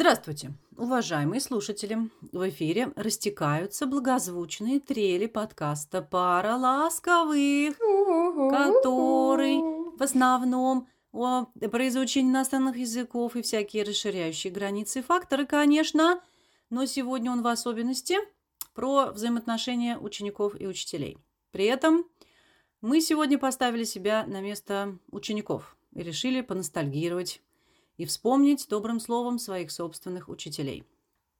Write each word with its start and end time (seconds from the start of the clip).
Здравствуйте, 0.00 0.54
уважаемые 0.78 1.42
слушатели! 1.42 2.08
В 2.32 2.48
эфире 2.48 2.90
растекаются 2.96 3.84
благозвучные 3.84 4.80
трели 4.80 5.26
подкаста 5.26 6.00
«Пара 6.00 6.56
ласковых», 6.56 7.76
который 8.50 9.58
в 9.98 10.02
основном 10.02 10.88
о, 11.12 11.44
про 11.44 11.88
изучение 11.88 12.32
иностранных 12.32 12.78
языков 12.78 13.36
и 13.36 13.42
всякие 13.42 13.82
расширяющие 13.82 14.50
границы 14.50 15.02
факторы, 15.02 15.44
конечно, 15.44 16.22
но 16.70 16.86
сегодня 16.86 17.30
он 17.30 17.42
в 17.42 17.46
особенности 17.46 18.16
про 18.72 19.12
взаимоотношения 19.12 19.98
учеников 19.98 20.58
и 20.58 20.66
учителей. 20.66 21.18
При 21.50 21.66
этом 21.66 22.06
мы 22.80 23.02
сегодня 23.02 23.38
поставили 23.38 23.84
себя 23.84 24.24
на 24.26 24.40
место 24.40 24.96
учеников 25.10 25.76
и 25.94 26.02
решили 26.02 26.40
поностальгировать 26.40 27.42
и 28.00 28.06
вспомнить 28.06 28.66
добрым 28.70 28.98
словом 28.98 29.38
своих 29.38 29.70
собственных 29.70 30.30
учителей. 30.30 30.84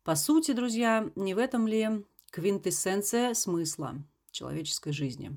По 0.05 0.15
сути, 0.15 0.53
друзья, 0.53 1.11
не 1.17 1.33
в 1.33 1.39
этом 1.39 1.67
ли 1.67 2.05
квинтэссенция 2.31 3.33
смысла 3.33 3.95
человеческой 4.31 4.93
жизни? 4.93 5.35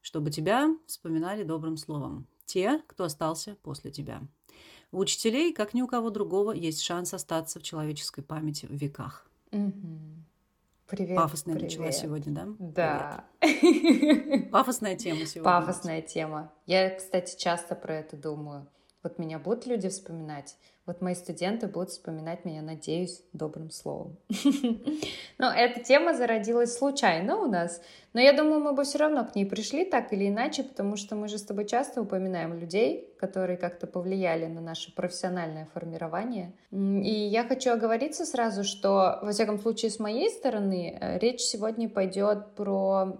Чтобы 0.00 0.32
тебя 0.32 0.76
вспоминали 0.88 1.44
добрым 1.44 1.76
словом. 1.76 2.26
Те, 2.46 2.82
кто 2.88 3.04
остался 3.04 3.54
после 3.62 3.92
тебя. 3.92 4.22
У 4.90 4.98
учителей, 4.98 5.52
как 5.52 5.72
ни 5.72 5.82
у 5.82 5.86
кого 5.86 6.10
другого, 6.10 6.50
есть 6.50 6.82
шанс 6.82 7.14
остаться 7.14 7.60
в 7.60 7.62
человеческой 7.62 8.22
памяти 8.22 8.66
в 8.66 8.72
веках. 8.72 9.30
Привет. 9.52 11.16
Пафосная 11.16 11.54
привет. 11.54 11.70
начала 11.78 11.92
сегодня, 11.92 12.32
да? 12.32 12.46
Да. 12.58 13.24
Привет. 13.38 14.50
Пафосная 14.50 14.96
тема 14.96 15.26
сегодня. 15.26 15.44
Пафосная 15.44 16.02
тема. 16.02 16.52
Я, 16.66 16.90
кстати, 16.90 17.38
часто 17.38 17.76
про 17.76 17.94
это 17.98 18.16
думаю. 18.16 18.66
Вот 19.06 19.20
меня 19.20 19.38
будут 19.38 19.66
люди 19.66 19.88
вспоминать. 19.88 20.56
Вот 20.86 21.02
мои 21.02 21.16
студенты 21.16 21.66
будут 21.66 21.90
вспоминать 21.90 22.44
меня, 22.44 22.62
надеюсь, 22.62 23.20
добрым 23.32 23.72
словом. 23.72 24.16
Но 25.38 25.52
эта 25.52 25.80
тема 25.82 26.14
зародилась 26.14 26.78
случайно 26.78 27.38
у 27.38 27.46
нас. 27.46 27.82
Но 28.12 28.20
я 28.20 28.32
думаю, 28.32 28.60
мы 28.60 28.72
бы 28.72 28.84
все 28.84 28.98
равно 28.98 29.24
к 29.24 29.34
ней 29.34 29.44
пришли 29.44 29.84
так 29.84 30.12
или 30.12 30.28
иначе, 30.28 30.62
потому 30.62 30.96
что 30.96 31.16
мы 31.16 31.26
же 31.26 31.38
с 31.38 31.42
тобой 31.42 31.66
часто 31.66 32.00
упоминаем 32.00 32.56
людей, 32.56 33.12
которые 33.18 33.56
как-то 33.56 33.88
повлияли 33.88 34.46
на 34.46 34.60
наше 34.60 34.94
профессиональное 34.94 35.68
формирование. 35.74 36.52
И 36.70 37.10
я 37.10 37.42
хочу 37.42 37.72
оговориться 37.72 38.24
сразу, 38.24 38.62
что, 38.62 39.18
во 39.22 39.32
всяком 39.32 39.58
случае, 39.58 39.90
с 39.90 39.98
моей 39.98 40.30
стороны, 40.30 40.96
э, 40.98 41.18
речь 41.18 41.40
сегодня 41.40 41.88
пойдет 41.88 42.54
про 42.54 43.18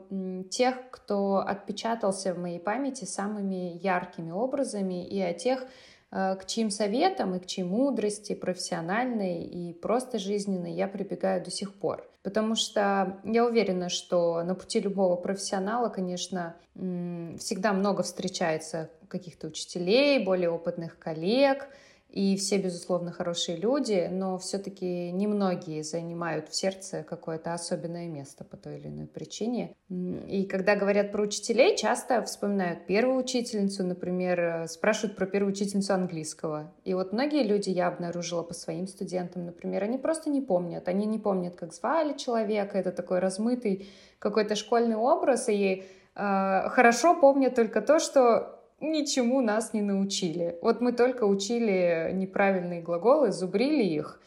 тех, 0.51 0.89
кто 0.93 1.39
отпечатался 1.39 2.33
в 2.33 2.39
моей 2.39 2.61
памяти 2.61 3.07
самыми 3.07 3.79
яркими 3.83 4.31
образами, 4.31 5.05
и 5.05 5.21
о 5.21 5.35
тех, 5.35 5.67
к 6.11 6.41
чьим 6.47 6.71
советам 6.71 7.35
и 7.35 7.41
к 7.41 7.47
чьей 7.47 7.65
мудрости 7.65 8.35
профессиональной 8.35 9.43
и 9.43 9.73
просто 9.73 10.19
жизненной 10.19 10.73
я 10.73 10.87
прибегаю 10.89 11.43
до 11.43 11.51
сих 11.51 11.75
пор. 11.75 12.09
Потому 12.23 12.57
что 12.57 13.21
я 13.25 13.45
уверена, 13.45 13.89
что 13.89 14.43
на 14.43 14.55
пути 14.55 14.81
любого 14.81 15.17
профессионала, 15.17 15.89
конечно, 15.89 16.57
всегда 16.75 17.73
много 17.73 18.03
встречается 18.03 18.91
каких-то 19.09 19.47
учителей, 19.47 20.25
более 20.25 20.51
опытных 20.51 20.99
коллег, 20.99 21.69
и 22.17 22.35
все, 22.37 22.57
безусловно, 22.57 23.13
хорошие 23.13 23.59
люди, 23.59 24.09
но 24.11 24.39
все-таки 24.39 25.13
немногие 25.13 25.85
занимают 25.85 26.49
в 26.49 26.57
сердце 26.57 27.03
какое-то 27.03 27.53
особенное 27.53 28.09
место 28.09 28.43
по 28.43 28.57
той 28.57 28.79
или 28.79 28.89
иной 28.89 29.07
причине. 29.07 29.77
И 29.91 30.47
когда 30.51 30.77
говорят 30.77 31.13
про 31.13 31.25
учителей, 31.25 31.77
часто 31.77 32.23
вспоминают 32.23 32.87
первую 32.87 33.19
учительницу, 33.19 33.85
например, 33.85 34.41
э, 34.41 34.67
спрашивают 34.67 35.15
про 35.15 35.27
первую 35.27 35.53
учительницу 35.53 35.93
английского. 35.93 36.73
И 36.85 36.95
вот 36.95 37.13
многие 37.13 37.43
люди 37.43 37.69
я 37.69 37.89
обнаружила 37.89 38.43
по 38.43 38.55
своим 38.55 38.87
студентам, 38.87 39.45
например, 39.45 39.83
они 39.83 39.99
просто 39.99 40.31
не 40.31 40.41
помнят. 40.41 40.89
Они 40.89 41.05
не 41.05 41.19
помнят, 41.19 41.55
как 41.57 41.75
звали 41.75 42.17
человека, 42.17 42.79
это 42.79 42.93
такой 42.93 43.19
размытый 43.19 43.91
какой-то 44.21 44.55
школьный 44.55 44.97
образ, 44.97 45.51
и 45.51 45.85
э, 46.15 46.69
хорошо 46.71 47.15
помнят 47.21 47.55
только 47.55 47.83
то, 47.83 47.99
что 47.99 48.56
ничему 48.81 49.41
нас 49.41 49.73
не 49.73 49.83
научили. 49.83 50.59
Вот 50.63 50.81
мы 50.81 50.93
только 50.93 51.25
учили 51.25 52.11
неправильные 52.13 52.83
глаголы, 52.83 53.33
зубрили 53.33 53.85
их, 53.85 54.21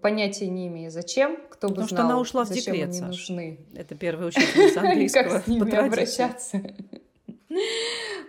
понятия 0.00 0.48
не 0.48 0.68
имея 0.68 0.90
зачем, 0.90 1.36
кто 1.48 1.68
Потому 1.68 1.74
бы 1.74 1.86
что 1.86 1.96
знал, 1.96 2.06
она 2.10 2.20
ушла 2.20 2.44
в 2.44 2.48
зачем 2.48 2.74
декрет, 2.74 2.90
они 2.90 2.98
Саш. 2.98 3.08
нужны. 3.08 3.58
Это 3.74 3.94
первая 3.94 4.28
учительница 4.28 4.80
английского. 4.80 5.22
Как 5.30 5.44
с 5.44 5.46
ними 5.46 5.74
обращаться. 5.74 6.60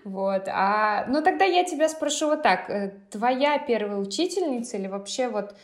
Вот. 0.03 0.49
А, 0.49 1.05
ну 1.07 1.21
тогда 1.23 1.45
я 1.45 1.63
тебя 1.63 1.87
спрошу 1.87 2.27
вот 2.27 2.43
так. 2.43 2.69
Э, 2.69 2.93
Твоя 3.09 3.57
первая 3.57 3.97
учительница 3.97 4.75
или 4.75 4.87
вообще 4.87 5.29
вот 5.29 5.55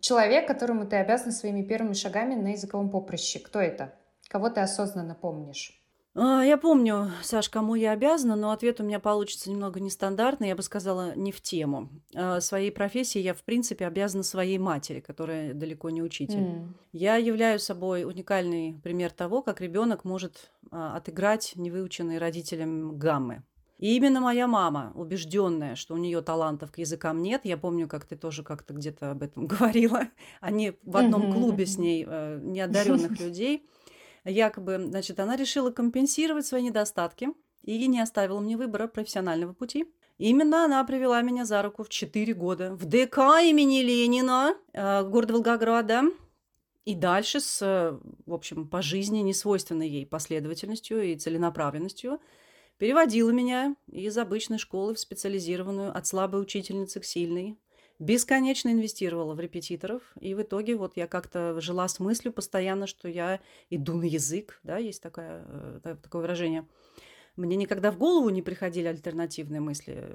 человек, 0.00 0.48
которому 0.48 0.86
ты 0.86 0.96
обязан 0.96 1.30
своими 1.30 1.62
первыми 1.62 1.92
шагами 1.92 2.34
на 2.34 2.48
языковом 2.48 2.90
поприще, 2.90 3.38
кто 3.38 3.60
это? 3.60 3.94
Кого 4.28 4.48
ты 4.50 4.60
осознанно 4.60 5.14
помнишь? 5.14 5.77
А, 6.20 6.42
Я 6.42 6.56
помню, 6.56 7.12
Саш, 7.22 7.48
кому 7.48 7.76
я 7.76 7.92
обязана, 7.92 8.34
но 8.34 8.50
ответ 8.50 8.80
у 8.80 8.84
меня 8.84 8.98
получится 8.98 9.50
немного 9.50 9.78
нестандартный, 9.78 10.48
я 10.48 10.56
бы 10.56 10.62
сказала, 10.62 11.14
не 11.14 11.30
в 11.30 11.40
тему. 11.40 11.90
А, 12.14 12.40
Своей 12.40 12.72
профессии 12.72 13.20
я, 13.20 13.34
в 13.34 13.42
принципе, 13.42 13.86
обязана 13.86 14.24
своей 14.24 14.58
матери, 14.58 14.98
которая 14.98 15.54
далеко 15.54 15.90
не 15.90 16.02
учитель. 16.02 16.38
М. 16.38 16.74
Я 16.92 17.16
являю 17.16 17.60
собой 17.60 18.04
уникальный 18.04 18.80
пример 18.82 19.12
того, 19.12 19.42
как 19.42 19.60
ребенок 19.60 20.04
может 20.04 20.50
а, 20.72 20.96
отыграть 20.96 21.52
невыученные 21.54 22.18
родителям 22.18 22.98
гаммы. 22.98 23.44
И 23.78 23.94
именно 23.96 24.20
моя 24.20 24.48
мама, 24.48 24.90
убежденная, 24.96 25.76
что 25.76 25.94
у 25.94 25.98
нее 25.98 26.20
талантов 26.20 26.72
к 26.72 26.78
языкам 26.78 27.22
нет, 27.22 27.42
я 27.44 27.56
помню, 27.56 27.86
как 27.86 28.06
ты 28.06 28.16
тоже 28.16 28.42
как-то 28.42 28.74
где-то 28.74 29.12
об 29.12 29.22
этом 29.22 29.46
говорила, 29.46 30.08
они 30.40 30.72
в 30.82 30.96
одном 30.96 31.32
клубе 31.32 31.64
с 31.64 31.78
ней 31.78 32.04
э, 32.04 32.40
неодаренных 32.42 33.20
людей, 33.20 33.62
якобы, 34.28 34.78
значит, 34.88 35.20
она 35.20 35.36
решила 35.36 35.70
компенсировать 35.70 36.46
свои 36.46 36.62
недостатки 36.62 37.28
и 37.62 37.86
не 37.86 38.00
оставила 38.00 38.40
мне 38.40 38.56
выбора 38.56 38.86
профессионального 38.86 39.52
пути. 39.52 39.86
Именно 40.18 40.64
она 40.64 40.82
привела 40.84 41.22
меня 41.22 41.44
за 41.44 41.62
руку 41.62 41.84
в 41.84 41.88
4 41.88 42.34
года 42.34 42.74
в 42.74 42.86
ДК 42.86 43.18
имени 43.42 43.82
Ленина 43.82 44.56
э, 44.72 45.04
города 45.04 45.34
Волгограда. 45.34 46.02
И 46.84 46.94
дальше 46.94 47.40
с, 47.40 47.60
э, 47.62 47.98
в 48.26 48.32
общем, 48.32 48.66
по 48.66 48.82
жизни 48.82 49.18
несвойственной 49.18 49.88
ей 49.88 50.06
последовательностью 50.06 51.02
и 51.02 51.16
целенаправленностью 51.16 52.20
переводила 52.78 53.30
меня 53.30 53.76
из 53.86 54.16
обычной 54.18 54.58
школы 54.58 54.94
в 54.94 54.98
специализированную 54.98 55.96
от 55.96 56.06
слабой 56.06 56.40
учительницы 56.40 56.98
к 57.00 57.04
сильной. 57.04 57.56
Бесконечно 57.98 58.68
инвестировала 58.68 59.34
в 59.34 59.40
репетиторов, 59.40 60.02
и 60.20 60.34
в 60.34 60.42
итоге 60.42 60.76
вот 60.76 60.96
я 60.96 61.08
как-то 61.08 61.60
жила 61.60 61.88
с 61.88 61.98
мыслью 61.98 62.32
постоянно, 62.32 62.86
что 62.86 63.08
я 63.08 63.40
иду 63.70 63.96
на 63.96 64.04
язык, 64.04 64.60
да, 64.62 64.78
есть 64.78 65.02
такое, 65.02 65.44
э, 65.46 65.80
та- 65.82 65.96
такое 65.96 66.22
выражение. 66.22 66.64
Мне 67.34 67.54
никогда 67.56 67.92
в 67.92 67.98
голову 67.98 68.30
не 68.30 68.42
приходили 68.42 68.88
альтернативные 68.88 69.60
мысли, 69.60 70.08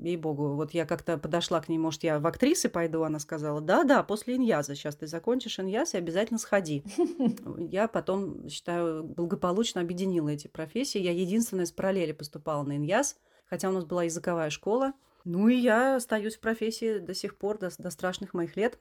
ей-богу. 0.00 0.54
Вот 0.54 0.72
я 0.72 0.86
как-то 0.86 1.18
подошла 1.18 1.60
к 1.60 1.68
ней, 1.68 1.78
может, 1.78 2.04
я 2.04 2.20
в 2.20 2.26
актрисы 2.26 2.68
пойду, 2.68 3.02
она 3.02 3.18
сказала, 3.18 3.60
да-да, 3.60 4.02
после 4.04 4.36
иньяза, 4.36 4.74
сейчас 4.76 4.94
ты 4.94 5.08
закончишь 5.08 5.58
иньяз 5.58 5.94
и 5.94 5.98
обязательно 5.98 6.38
сходи. 6.38 6.84
Я 7.58 7.88
потом, 7.88 8.48
считаю, 8.48 9.02
благополучно 9.02 9.80
объединила 9.80 10.28
эти 10.28 10.46
профессии. 10.46 11.00
Я 11.00 11.12
единственная 11.12 11.66
с 11.66 11.72
параллели 11.72 12.12
поступала 12.12 12.62
на 12.62 12.76
иньяз, 12.76 13.16
хотя 13.46 13.68
у 13.68 13.72
нас 13.72 13.84
была 13.84 14.04
языковая 14.04 14.50
школа. 14.50 14.92
Ну 15.24 15.48
и 15.48 15.56
я 15.56 15.96
остаюсь 15.96 16.36
в 16.36 16.40
профессии 16.40 16.98
до 16.98 17.14
сих 17.14 17.36
пор, 17.36 17.58
до, 17.58 17.70
до 17.78 17.90
страшных 17.90 18.34
моих 18.34 18.56
лет. 18.56 18.78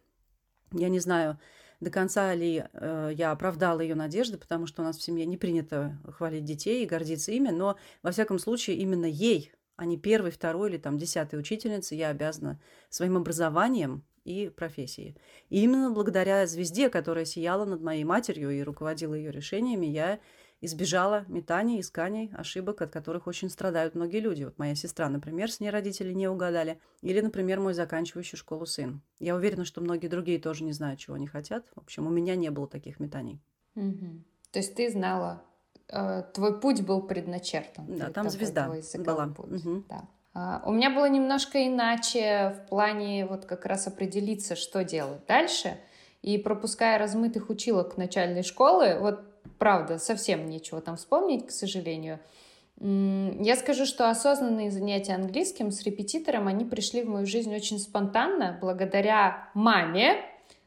Я 0.72 0.90
не 0.90 1.00
знаю, 1.00 1.40
до 1.82 1.90
конца 1.90 2.34
ли 2.34 2.64
э, 2.72 3.12
я 3.14 3.32
оправдала 3.32 3.82
ее 3.82 3.96
надежды, 3.96 4.38
потому 4.38 4.68
что 4.68 4.82
у 4.82 4.86
нас 4.86 4.98
в 4.98 5.02
семье 5.02 5.26
не 5.26 5.38
принято 5.38 6.00
хвалить 6.16 6.46
детей 6.46 6.84
и 6.84 6.88
гордиться 6.88 7.32
ими, 7.32 7.50
но 7.50 7.78
во 8.04 8.12
всяком 8.12 8.40
случае 8.40 8.78
именно 8.78 9.06
ей, 9.06 9.52
а 9.76 9.86
не 9.86 9.98
первой, 9.98 10.32
второй 10.32 10.70
или 10.70 10.78
там 10.78 10.98
десятой 10.98 11.40
учительнице, 11.40 11.96
я 11.96 12.10
обязана 12.10 12.62
своим 12.90 13.18
образованием 13.18 14.04
и 14.24 14.50
профессией. 14.50 15.18
И 15.50 15.64
именно 15.64 15.90
благодаря 15.90 16.46
звезде, 16.46 16.90
которая 16.90 17.26
сияла 17.26 17.66
над 17.66 17.82
моей 17.82 18.04
матерью 18.04 18.52
и 18.52 18.62
руководила 18.62 19.16
ее 19.16 19.32
решениями, 19.32 19.88
я 19.88 20.20
избежала 20.62 21.26
метаний, 21.28 21.80
исканий, 21.82 22.32
ошибок, 22.38 22.82
от 22.82 22.92
которых 22.92 23.28
очень 23.28 23.50
страдают 23.50 23.96
многие 23.96 24.20
люди. 24.20 24.44
Вот 24.44 24.58
моя 24.60 24.76
сестра, 24.76 25.10
например, 25.10 25.52
с 25.52 25.60
ней 25.60 25.70
родители 25.70 26.14
не 26.14 26.28
угадали. 26.28 26.80
Или, 27.02 27.20
например, 27.22 27.60
мой 27.60 27.74
заканчивающий 27.74 28.38
школу 28.38 28.66
сын. 28.66 29.02
Я 29.20 29.36
уверена, 29.36 29.66
что 29.66 29.82
многие 29.82 30.08
другие 30.08 30.40
тоже 30.40 30.64
не 30.64 30.72
знают, 30.72 31.00
чего 31.00 31.16
они 31.16 31.28
хотят. 31.28 31.66
В 31.76 31.80
общем, 31.80 32.08
у 32.08 32.10
меня 32.10 32.36
не 32.36 32.50
было 32.52 32.68
таких 32.68 33.00
метаний. 33.00 33.42
Мгм. 33.76 34.24
То 34.52 34.60
есть 34.60 34.76
ты 34.76 34.90
знала, 34.92 35.42
э, 35.88 36.24
твой 36.34 36.60
путь 36.60 36.82
был 36.84 37.02
предначертан. 37.02 37.86
Да, 37.98 38.12
там 38.12 38.30
звезда 38.30 38.70
была. 39.00 39.28
путь. 39.28 39.52
Мгм. 39.52 39.86
Да. 39.90 40.08
А, 40.34 40.64
У 40.66 40.72
меня 40.72 40.90
было 40.90 41.10
немножко 41.10 41.68
иначе 41.68 42.56
в 42.58 42.70
плане 42.70 43.26
вот 43.26 43.46
как 43.46 43.66
раз 43.66 43.88
определиться, 43.88 44.56
что 44.56 44.84
делать 44.84 45.26
дальше. 45.28 45.78
И 46.22 46.38
пропуская 46.38 47.00
размытых 47.00 47.50
училок 47.50 47.98
начальной 47.98 48.44
школы, 48.44 48.98
вот 49.00 49.31
правда, 49.60 50.00
совсем 50.00 50.46
нечего 50.48 50.82
там 50.82 50.96
вспомнить, 50.98 51.48
к 51.48 51.52
сожалению. 51.52 52.20
Я 52.80 53.56
скажу, 53.58 53.86
что 53.86 54.10
осознанные 54.10 54.72
занятия 54.72 55.14
английским 55.14 55.72
с 55.72 55.84
репетитором, 55.84 56.48
они 56.48 56.66
пришли 56.66 57.04
в 57.04 57.10
мою 57.10 57.26
жизнь 57.26 57.54
очень 57.56 57.78
спонтанно, 57.78 58.58
благодаря 58.60 59.50
маме, 59.54 60.26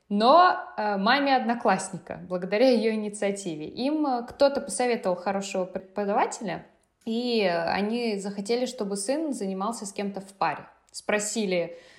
но 0.08 0.56
э, 0.76 0.96
маме 0.96 1.34
одноклассника, 1.34 2.20
благодаря 2.28 2.70
ее 2.70 2.94
инициативе. 2.94 3.66
Им 3.66 4.06
э, 4.06 4.26
кто-то 4.28 4.60
посоветовал 4.60 5.16
хорошего 5.16 5.64
преподавателя, 5.64 6.66
и 7.04 7.42
они 7.42 8.18
захотели, 8.18 8.66
чтобы 8.66 8.96
сын 8.96 9.32
занимался 9.32 9.84
с 9.84 9.92
кем-то 9.92 10.20
в 10.20 10.32
паре. 10.34 10.68
Спросили, 10.92 11.70
Э, 11.70 11.93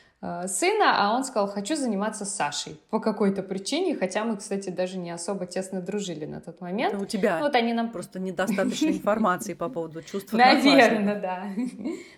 сына, 0.48 0.96
а 0.98 1.16
он 1.16 1.24
сказал, 1.24 1.48
хочу 1.48 1.76
заниматься 1.76 2.26
Сашей 2.26 2.80
по 2.90 3.00
какой-то 3.00 3.44
причине, 3.44 3.96
хотя 3.96 4.24
мы, 4.24 4.38
кстати, 4.38 4.70
даже 4.70 4.98
не 4.98 5.12
особо 5.12 5.46
тесно 5.46 5.82
дружили 5.82 6.26
на 6.26 6.42
тот 6.42 6.62
момент. 6.62 6.94
Это 6.94 7.04
у 7.04 7.06
тебя 7.06 7.40
вот 7.40 7.56
они 7.56 7.74
нам 7.74 7.92
просто 7.92 8.20
недостаточно 8.20 8.88
информации 8.90 9.54
по 9.54 9.70
поводу 9.70 10.02
чувств. 10.02 10.34
Наверное, 10.34 11.20
да. 11.20 11.44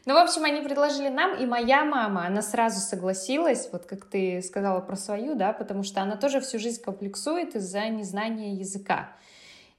Ну, 0.06 0.14
в 0.14 0.18
общем, 0.18 0.44
они 0.46 0.62
предложили 0.62 1.10
нам, 1.10 1.36
и 1.38 1.46
моя 1.46 1.84
мама, 1.84 2.26
она 2.26 2.42
сразу 2.42 2.80
согласилась, 2.80 3.70
вот 3.72 3.86
как 3.86 4.06
ты 4.06 4.42
сказала 4.42 4.80
про 4.80 4.96
свою, 4.96 5.36
да, 5.36 5.54
потому 5.54 5.84
что 5.84 6.02
она 6.02 6.16
тоже 6.16 6.40
всю 6.40 6.60
жизнь 6.60 6.82
комплексует 6.82 7.56
из-за 7.56 7.88
незнания 7.90 8.54
языка. 8.54 9.10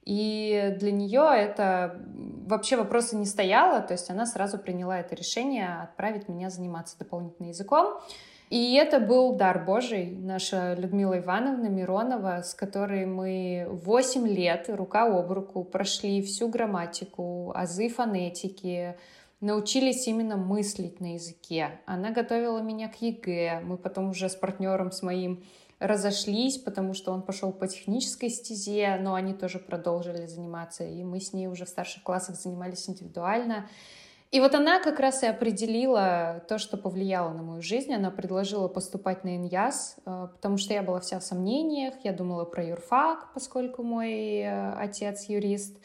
И 0.03 0.75
для 0.79 0.91
нее 0.91 1.29
это 1.35 2.01
вообще 2.47 2.77
вопроса 2.77 3.15
не 3.15 3.25
стояло, 3.25 3.81
то 3.81 3.93
есть 3.93 4.09
она 4.09 4.25
сразу 4.25 4.57
приняла 4.57 4.99
это 4.99 5.13
решение 5.13 5.81
отправить 5.83 6.27
меня 6.27 6.49
заниматься 6.49 6.97
дополнительным 6.97 7.49
языком. 7.49 7.99
И 8.49 8.73
это 8.73 8.99
был 8.99 9.35
дар 9.35 9.63
Божий, 9.63 10.09
наша 10.09 10.73
Людмила 10.73 11.19
Ивановна 11.19 11.67
Миронова, 11.67 12.41
с 12.41 12.55
которой 12.55 13.05
мы 13.05 13.67
8 13.69 14.27
лет 14.27 14.65
рука 14.69 15.05
об 15.05 15.31
руку 15.31 15.63
прошли 15.63 16.23
всю 16.23 16.47
грамматику, 16.47 17.51
азы 17.55 17.89
фонетики, 17.89 18.95
научились 19.39 20.07
именно 20.07 20.35
мыслить 20.35 20.99
на 20.99 21.13
языке. 21.13 21.79
Она 21.85 22.09
готовила 22.09 22.59
меня 22.59 22.89
к 22.89 22.99
ЕГЭ, 22.99 23.61
мы 23.63 23.77
потом 23.77 24.09
уже 24.09 24.29
с 24.29 24.35
партнером 24.35 24.91
с 24.91 25.03
моим 25.03 25.43
разошлись, 25.79 26.57
потому 26.57 26.93
что 26.93 27.11
он 27.11 27.21
пошел 27.21 27.51
по 27.51 27.67
технической 27.67 28.29
стезе, 28.29 28.97
но 29.01 29.13
они 29.13 29.33
тоже 29.33 29.59
продолжили 29.59 30.25
заниматься, 30.25 30.83
и 30.83 31.03
мы 31.03 31.19
с 31.19 31.33
ней 31.33 31.47
уже 31.47 31.65
в 31.65 31.69
старших 31.69 32.03
классах 32.03 32.35
занимались 32.35 32.89
индивидуально. 32.89 33.69
И 34.31 34.39
вот 34.41 34.53
она 34.53 34.79
как 34.79 34.99
раз 34.99 35.23
и 35.23 35.25
определила 35.25 36.43
то, 36.47 36.59
что 36.59 36.77
повлияло 36.77 37.33
на 37.33 37.41
мою 37.41 37.63
жизнь. 37.63 37.91
Она 37.91 38.11
предложила 38.11 38.67
поступать 38.67 39.23
на 39.23 39.37
ИНЯС, 39.37 39.95
э, 40.05 40.27
потому 40.31 40.57
что 40.57 40.73
я 40.73 40.83
была 40.83 40.99
вся 40.99 41.19
в 41.19 41.23
сомнениях. 41.23 41.95
Я 42.03 42.13
думала 42.13 42.45
про 42.45 42.63
юрфак, 42.63 43.33
поскольку 43.33 43.81
мой 43.81 44.41
э, 44.41 44.73
отец 44.73 45.25
юрист. 45.25 45.77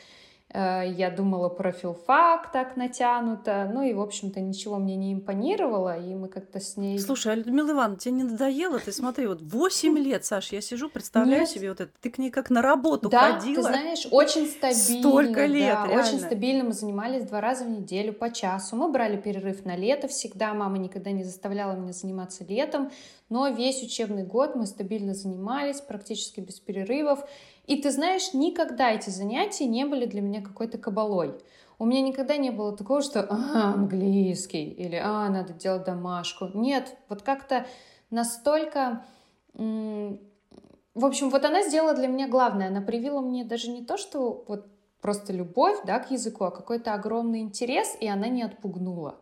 Э, 0.54 0.84
я 0.86 1.10
думала 1.10 1.48
про 1.48 1.72
филфак 1.72 2.52
так 2.52 2.76
натянуто, 2.76 3.68
ну 3.74 3.82
и, 3.82 3.92
в 3.92 4.00
общем-то, 4.00 4.40
ничего 4.40 4.76
мне 4.76 4.94
не 4.94 5.12
импонировало, 5.12 5.98
и 5.98 6.14
мы 6.14 6.28
как-то 6.28 6.60
с 6.60 6.76
ней... 6.76 6.96
Слушай, 7.00 7.32
а 7.32 7.34
Людмила 7.34 7.72
Ивановна, 7.72 7.96
тебе 7.96 8.14
не 8.14 8.22
надоело? 8.22 8.78
Ты 8.78 8.92
смотри, 8.92 9.26
вот 9.26 9.42
8 9.42 9.98
лет, 9.98 10.24
Саш, 10.24 10.52
я 10.52 10.60
сижу, 10.60 10.88
представляю 10.88 11.40
Нет. 11.40 11.50
себе 11.50 11.70
вот 11.70 11.80
это, 11.80 11.90
ты 12.00 12.08
к 12.08 12.18
ней 12.18 12.30
как 12.30 12.50
на 12.50 12.62
работу 12.62 13.08
да, 13.08 13.32
ходила. 13.32 13.64
ты 13.64 13.68
знаешь, 13.68 14.06
очень 14.12 14.46
стабильно. 14.46 15.00
Столько 15.00 15.46
лет, 15.46 15.74
да, 15.74 15.86
реально. 15.88 16.02
Очень 16.02 16.20
стабильно, 16.20 16.64
мы 16.64 16.72
занимались 16.72 17.24
два 17.24 17.40
раза 17.40 17.64
в 17.64 17.70
неделю 17.70 18.12
по 18.12 18.30
часу, 18.30 18.76
мы 18.76 18.92
брали 18.92 19.16
перерыв 19.16 19.64
на 19.64 19.74
лето 19.74 20.06
всегда, 20.06 20.54
мама 20.54 20.78
никогда 20.78 21.10
не 21.10 21.24
заставляла 21.24 21.72
меня 21.72 21.92
заниматься 21.92 22.44
летом, 22.44 22.92
но 23.28 23.48
весь 23.48 23.82
учебный 23.82 24.22
год 24.22 24.54
мы 24.54 24.66
стабильно 24.66 25.14
занимались, 25.14 25.80
практически 25.80 26.38
без 26.38 26.60
перерывов, 26.60 27.24
и 27.66 27.80
ты 27.80 27.90
знаешь, 27.90 28.34
никогда 28.34 28.90
эти 28.92 29.10
занятия 29.10 29.66
не 29.66 29.84
были 29.84 30.06
для 30.06 30.20
меня 30.20 30.42
какой-то 30.42 30.78
кабалой. 30.78 31.34
У 31.78 31.86
меня 31.86 32.02
никогда 32.02 32.36
не 32.36 32.50
было 32.50 32.76
такого, 32.76 33.02
что 33.02 33.22
а, 33.22 33.74
английский 33.74 34.64
или 34.70 34.96
а, 34.96 35.28
надо 35.28 35.52
делать 35.52 35.84
домашку. 35.84 36.48
Нет, 36.54 36.96
вот 37.08 37.22
как-то 37.22 37.66
настолько... 38.10 39.04
В 39.52 41.04
общем, 41.04 41.30
вот 41.30 41.44
она 41.44 41.62
сделала 41.62 41.94
для 41.94 42.06
меня 42.06 42.28
главное. 42.28 42.68
Она 42.68 42.80
привила 42.80 43.20
мне 43.20 43.44
даже 43.44 43.70
не 43.70 43.84
то, 43.84 43.96
что 43.96 44.44
вот 44.46 44.66
просто 45.00 45.32
любовь 45.32 45.78
да, 45.84 45.98
к 45.98 46.10
языку, 46.10 46.44
а 46.44 46.50
какой-то 46.50 46.94
огромный 46.94 47.40
интерес, 47.40 47.96
и 48.00 48.06
она 48.06 48.28
не 48.28 48.42
отпугнула. 48.42 49.16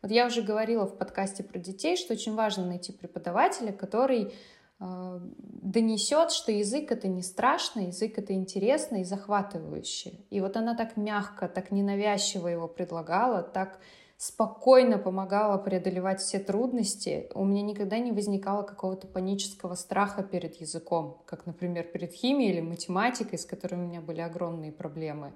Вот 0.00 0.10
я 0.10 0.26
уже 0.26 0.42
говорила 0.42 0.86
в 0.86 0.96
подкасте 0.96 1.42
про 1.42 1.58
детей, 1.58 1.96
что 1.96 2.14
очень 2.14 2.34
важно 2.34 2.66
найти 2.66 2.92
преподавателя, 2.92 3.72
который 3.72 4.32
донесет, 4.80 6.30
что 6.30 6.52
язык 6.52 6.92
это 6.92 7.08
не 7.08 7.22
страшно, 7.22 7.80
язык 7.80 8.18
это 8.18 8.32
интересно 8.32 8.96
и 8.96 9.04
захватывающе. 9.04 10.12
И 10.30 10.40
вот 10.40 10.56
она 10.56 10.76
так 10.76 10.96
мягко, 10.96 11.48
так 11.48 11.72
ненавязчиво 11.72 12.48
его 12.48 12.68
предлагала, 12.68 13.42
так 13.42 13.80
спокойно 14.16 14.98
помогала 14.98 15.58
преодолевать 15.58 16.20
все 16.20 16.38
трудности. 16.38 17.30
У 17.34 17.44
меня 17.44 17.62
никогда 17.62 17.98
не 17.98 18.12
возникало 18.12 18.62
какого-то 18.62 19.06
панического 19.06 19.74
страха 19.74 20.22
перед 20.22 20.60
языком, 20.60 21.22
как, 21.24 21.46
например, 21.46 21.84
перед 21.84 22.12
химией 22.12 22.52
или 22.52 22.60
математикой, 22.60 23.38
с 23.38 23.44
которыми 23.44 23.84
у 23.84 23.88
меня 23.88 24.00
были 24.00 24.20
огромные 24.20 24.72
проблемы. 24.72 25.32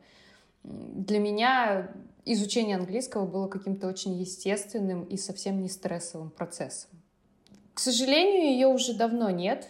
Для 0.65 1.19
меня 1.19 1.93
изучение 2.25 2.77
английского 2.77 3.27
было 3.27 3.49
каким-то 3.49 3.89
очень 3.89 4.15
естественным 4.15 5.05
и 5.05 5.17
совсем 5.17 5.61
не 5.61 5.69
стрессовым 5.69 6.31
процессом. 6.31 7.02
К 7.75 7.81
сожалению, 7.81 8.53
ее 8.53 8.67
уже 8.67 8.95
давно 8.95 9.31
нет. 9.31 9.69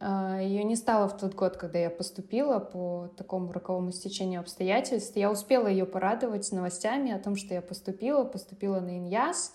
А, 0.00 0.38
ее 0.38 0.64
не 0.64 0.76
стало 0.76 1.08
в 1.08 1.16
тот 1.16 1.34
год, 1.34 1.56
когда 1.56 1.78
я 1.78 1.88
поступила 1.88 2.58
по 2.58 3.10
такому 3.16 3.52
роковому 3.52 3.90
стечению 3.90 4.40
обстоятельств. 4.40 5.16
Я 5.16 5.30
успела 5.30 5.66
ее 5.66 5.86
порадовать 5.86 6.50
новостями 6.52 7.10
о 7.12 7.18
том, 7.18 7.36
что 7.36 7.54
я 7.54 7.62
поступила, 7.62 8.24
поступила 8.24 8.80
на 8.80 8.98
Иньяс. 8.98 9.54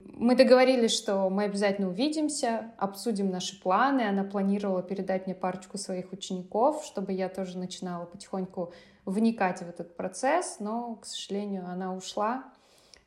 Мы 0.00 0.34
договорились, 0.34 0.92
что 0.92 1.28
мы 1.28 1.44
обязательно 1.44 1.88
увидимся, 1.88 2.72
обсудим 2.78 3.30
наши 3.30 3.60
планы. 3.60 4.00
Она 4.02 4.24
планировала 4.24 4.82
передать 4.82 5.26
мне 5.26 5.34
парочку 5.34 5.76
своих 5.76 6.12
учеников, 6.12 6.82
чтобы 6.84 7.12
я 7.12 7.28
тоже 7.28 7.58
начинала 7.58 8.06
потихоньку 8.06 8.72
вникать 9.04 9.58
в 9.58 9.68
этот 9.68 9.96
процесс, 9.96 10.56
но, 10.60 10.94
к 10.96 11.04
сожалению, 11.04 11.66
она 11.66 11.94
ушла. 11.94 12.44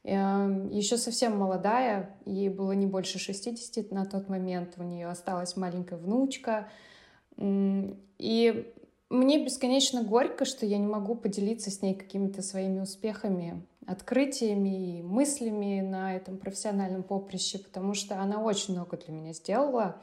Эм, 0.03 0.69
Еще 0.69 0.97
совсем 0.97 1.37
молодая, 1.37 2.17
ей 2.25 2.49
было 2.49 2.73
не 2.73 2.85
больше 2.85 3.19
60 3.19 3.91
на 3.91 4.05
тот 4.05 4.29
момент, 4.29 4.73
у 4.77 4.83
нее 4.83 5.07
осталась 5.07 5.55
маленькая 5.55 5.97
внучка. 5.97 6.69
И 7.37 8.73
мне 9.09 9.43
бесконечно 9.45 10.03
горько, 10.03 10.43
что 10.43 10.65
я 10.65 10.77
не 10.77 10.87
могу 10.87 11.15
поделиться 11.15 11.71
с 11.71 11.81
ней 11.81 11.93
какими-то 11.93 12.41
своими 12.41 12.81
успехами, 12.81 13.65
открытиями 13.85 14.99
и 14.99 15.01
мыслями 15.01 15.81
на 15.81 16.15
этом 16.15 16.37
профессиональном 16.37 17.03
поприще, 17.03 17.59
потому 17.59 17.93
что 17.93 18.19
она 18.19 18.41
очень 18.41 18.73
много 18.73 18.97
для 18.97 19.13
меня 19.13 19.33
сделала. 19.33 20.01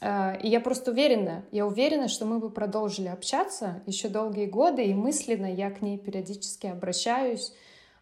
Э, 0.00 0.40
и 0.40 0.48
я 0.48 0.60
просто 0.60 0.90
уверена, 0.92 1.44
я 1.50 1.66
уверена, 1.66 2.08
что 2.08 2.26
мы 2.26 2.38
бы 2.38 2.50
продолжили 2.50 3.08
общаться 3.08 3.82
еще 3.86 4.08
долгие 4.08 4.46
годы, 4.46 4.84
и 4.84 4.94
мысленно 4.94 5.52
я 5.52 5.70
к 5.70 5.82
ней 5.82 5.98
периодически 5.98 6.66
обращаюсь, 6.66 7.52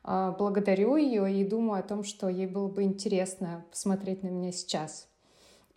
благодарю 0.07 0.97
ее 0.97 1.33
и 1.33 1.45
думаю 1.45 1.81
о 1.81 1.83
том, 1.83 2.05
что 2.05 2.29
ей 2.29 2.47
было 2.47 2.69
бы 2.69 2.85
интересно 2.85 3.65
посмотреть 3.71 4.23
на 4.23 4.29
меня 4.29 4.53
сейчас. 4.53 5.09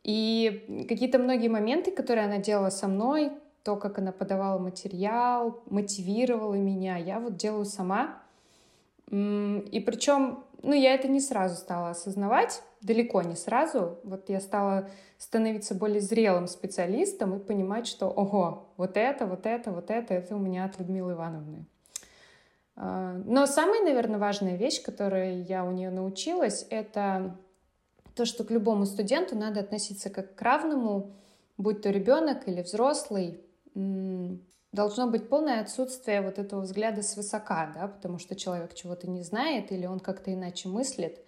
И 0.04 0.86
какие-то 0.88 1.20
многие 1.20 1.48
моменты, 1.48 1.92
которые 1.92 2.26
она 2.26 2.38
делала 2.38 2.70
со 2.70 2.88
мной, 2.88 3.32
то, 3.64 3.76
как 3.76 3.98
она 3.98 4.12
подавала 4.12 4.60
материал, 4.60 5.62
мотивировала 5.70 6.54
меня, 6.54 6.98
я 6.98 7.20
вот 7.20 7.38
делаю 7.38 7.66
сама. 7.66 8.22
И 9.12 9.84
причем, 9.86 10.44
ну, 10.62 10.74
я 10.74 10.94
это 10.94 11.08
не 11.08 11.20
сразу 11.20 11.56
стала 11.56 11.90
осознавать, 11.90 12.62
далеко 12.82 13.24
не 13.24 13.36
сразу. 13.36 13.98
Вот 14.04 14.30
я 14.30 14.40
стала 14.40 14.90
становиться 15.18 15.76
более 15.76 16.02
зрелым 16.02 16.48
специалистом 16.48 17.36
и 17.36 17.40
понимать, 17.40 17.88
что, 17.88 18.08
ого, 18.08 18.70
вот 18.78 18.96
это, 18.96 19.26
вот 19.26 19.46
это, 19.46 19.72
вот 19.72 19.90
это, 19.90 20.14
это 20.14 20.36
у 20.36 20.40
меня 20.40 20.66
от 20.66 20.80
Людмилы 20.80 21.14
Ивановны. 21.14 21.66
А, 22.82 23.22
но 23.26 23.46
самая, 23.46 23.84
наверное, 23.84 24.20
важная 24.20 24.56
вещь, 24.56 24.82
которой 24.82 25.42
я 25.42 25.66
у 25.66 25.72
нее 25.72 25.92
научилась, 25.92 26.66
это 26.70 27.36
то, 28.16 28.24
что 28.24 28.46
к 28.46 28.52
любому 28.52 28.86
студенту 28.86 29.36
надо 29.36 29.60
относиться 29.60 30.10
как 30.10 30.34
к 30.34 30.42
равному, 30.42 31.12
будь 31.58 31.82
то 31.82 31.90
ребенок 31.90 32.48
или 32.48 32.62
взрослый. 32.62 33.42
Должно 34.72 35.10
быть 35.10 35.28
полное 35.28 35.62
отсутствие 35.62 36.22
вот 36.22 36.40
этого 36.40 36.62
взгляда 36.62 37.02
свысока, 37.02 37.72
да, 37.76 37.88
потому 37.90 38.18
что 38.18 38.36
человек 38.36 38.74
чего-то 38.74 39.10
не 39.10 39.24
знает 39.24 39.72
или 39.74 39.86
он 39.86 40.00
как-то 40.00 40.34
иначе 40.34 40.70
мыслит. 40.70 41.20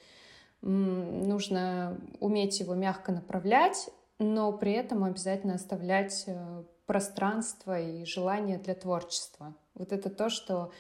Нужно 0.61 1.97
уметь 2.19 2.59
его 2.61 2.75
мягко 2.75 3.11
направлять, 3.11 3.89
но 4.19 4.53
при 4.53 4.71
этом 4.73 5.03
обязательно 5.03 5.55
оставлять 5.55 6.23
э, 6.27 6.63
пространство 6.85 7.79
и 7.79 8.05
желание 8.05 8.59
для 8.59 8.75
творчества. 8.75 9.55
Вот 9.73 9.91
это 9.91 10.11
то, 10.11 10.29
что 10.29 10.71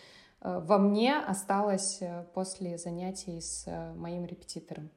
во 0.41 0.79
мне 0.79 1.17
осталось 1.19 2.01
э, 2.01 2.25
после 2.33 2.77
занятий 2.77 3.39
с 3.39 3.67
э, 3.67 3.93
моим 3.93 4.25
репетитором. 4.25 4.89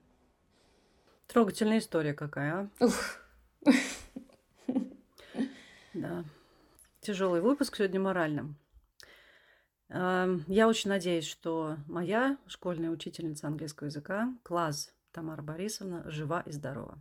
Трогательная 1.26 1.78
история 1.78 2.14
какая, 2.14 2.70
а? 2.80 3.70
Да. 5.92 6.24
Тяжелый 7.00 7.40
выпуск 7.40 7.76
сегодня 7.76 8.00
моральным. 8.00 8.56
Я 9.88 10.66
очень 10.66 10.90
надеюсь, 10.90 11.26
что 11.26 11.76
моя 11.86 12.36
школьная 12.46 12.90
учительница 12.90 13.46
английского 13.46 13.86
языка, 13.86 14.34
класс 14.42 14.92
Тамара 15.12 15.42
Борисовна, 15.42 16.02
жива 16.10 16.40
и 16.40 16.50
здорова. 16.50 17.00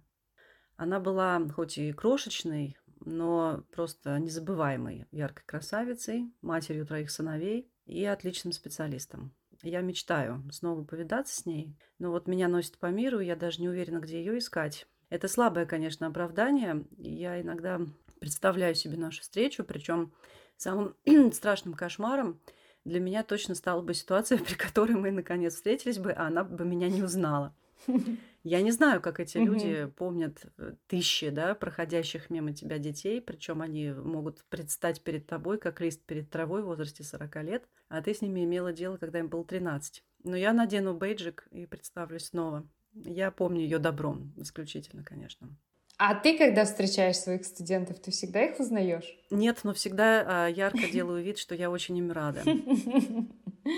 Она 0.76 1.00
была 1.00 1.42
хоть 1.50 1.78
и 1.78 1.92
крошечной, 1.92 2.78
но 3.00 3.64
просто 3.72 4.20
незабываемой 4.20 5.08
яркой 5.12 5.46
красавицей, 5.46 6.32
матерью 6.42 6.86
троих 6.86 7.10
сыновей 7.10 7.73
и 7.86 8.04
отличным 8.06 8.54
специалистом. 8.54 9.34
Я 9.62 9.82
мечтаю 9.82 10.44
снова 10.52 10.84
повидаться 10.84 11.36
с 11.36 11.46
ней, 11.46 11.76
но 12.00 12.12
вот 12.12 12.28
меня 12.28 12.48
носит 12.48 12.78
по 12.78 12.88
миру, 12.88 13.20
я 13.20 13.36
даже 13.36 13.62
не 13.62 13.70
уверена, 13.70 14.00
где 14.00 14.20
ее 14.20 14.38
искать. 14.38 14.88
Это 15.10 15.28
слабое, 15.28 15.66
конечно, 15.66 16.08
оправдание. 16.08 16.86
Я 16.98 17.40
иногда 17.40 17.80
представляю 18.20 18.76
себе 18.76 18.98
нашу 18.98 19.22
встречу, 19.22 19.64
причем 19.64 20.14
самым 20.58 20.96
страшным 21.34 21.74
кошмаром 21.74 22.42
для 22.86 23.00
меня 23.00 23.24
точно 23.24 23.56
стала 23.56 23.82
бы 23.82 23.94
ситуация, 23.94 24.38
при 24.44 24.56
которой 24.56 24.94
мы 24.94 25.12
наконец 25.12 25.56
встретились 25.56 26.00
бы, 26.00 26.12
а 26.12 26.28
она 26.28 26.44
бы 26.44 26.66
меня 26.66 26.90
не 26.90 27.04
узнала. 27.04 27.56
Я 28.44 28.62
не 28.62 28.72
знаю, 28.72 29.02
как 29.02 29.22
эти 29.22 29.38
люди 29.38 29.86
помнят 29.98 30.46
э, 30.58 30.74
тысячи, 30.88 31.30
да, 31.30 31.56
проходящих 31.56 32.30
мимо 32.30 32.54
тебя 32.54 32.78
детей, 32.78 33.22
причем 33.22 33.62
они 33.62 33.92
могут 33.92 34.44
предстать 34.50 35.02
перед 35.02 35.26
тобой, 35.26 35.58
как 35.58 35.80
лист 35.80 36.04
перед 36.06 36.30
травой 36.30 36.62
в 36.62 36.66
возрасте 36.66 37.04
40 37.04 37.44
лет, 37.44 37.64
а 37.88 38.02
ты 38.02 38.14
с 38.14 38.22
ними 38.22 38.44
имела 38.44 38.74
дело, 38.74 38.98
когда 38.98 39.20
им 39.20 39.30
было 39.30 39.46
13. 39.46 40.04
Но 40.26 40.36
я 40.36 40.52
надену 40.52 40.94
бейджик 40.94 41.48
и 41.52 41.66
представлюсь 41.66 42.26
снова. 42.26 42.68
Я 42.94 43.32
помню 43.32 43.62
ее 43.62 43.80
добром, 43.80 44.34
исключительно, 44.38 45.04
конечно. 45.04 45.50
А 45.98 46.16
ты, 46.16 46.38
когда 46.38 46.66
встречаешь 46.66 47.18
своих 47.18 47.46
студентов, 47.46 48.00
ты 48.00 48.12
всегда 48.12 48.44
их 48.44 48.60
узнаешь? 48.60 49.18
Нет, 49.30 49.60
но 49.64 49.74
всегда 49.74 50.24
а, 50.26 50.48
ярко 50.48 50.92
делаю 50.92 51.24
вид, 51.24 51.38
что 51.38 51.56
я 51.56 51.70
очень 51.70 51.98
им 51.98 52.12
рада. 52.12 52.42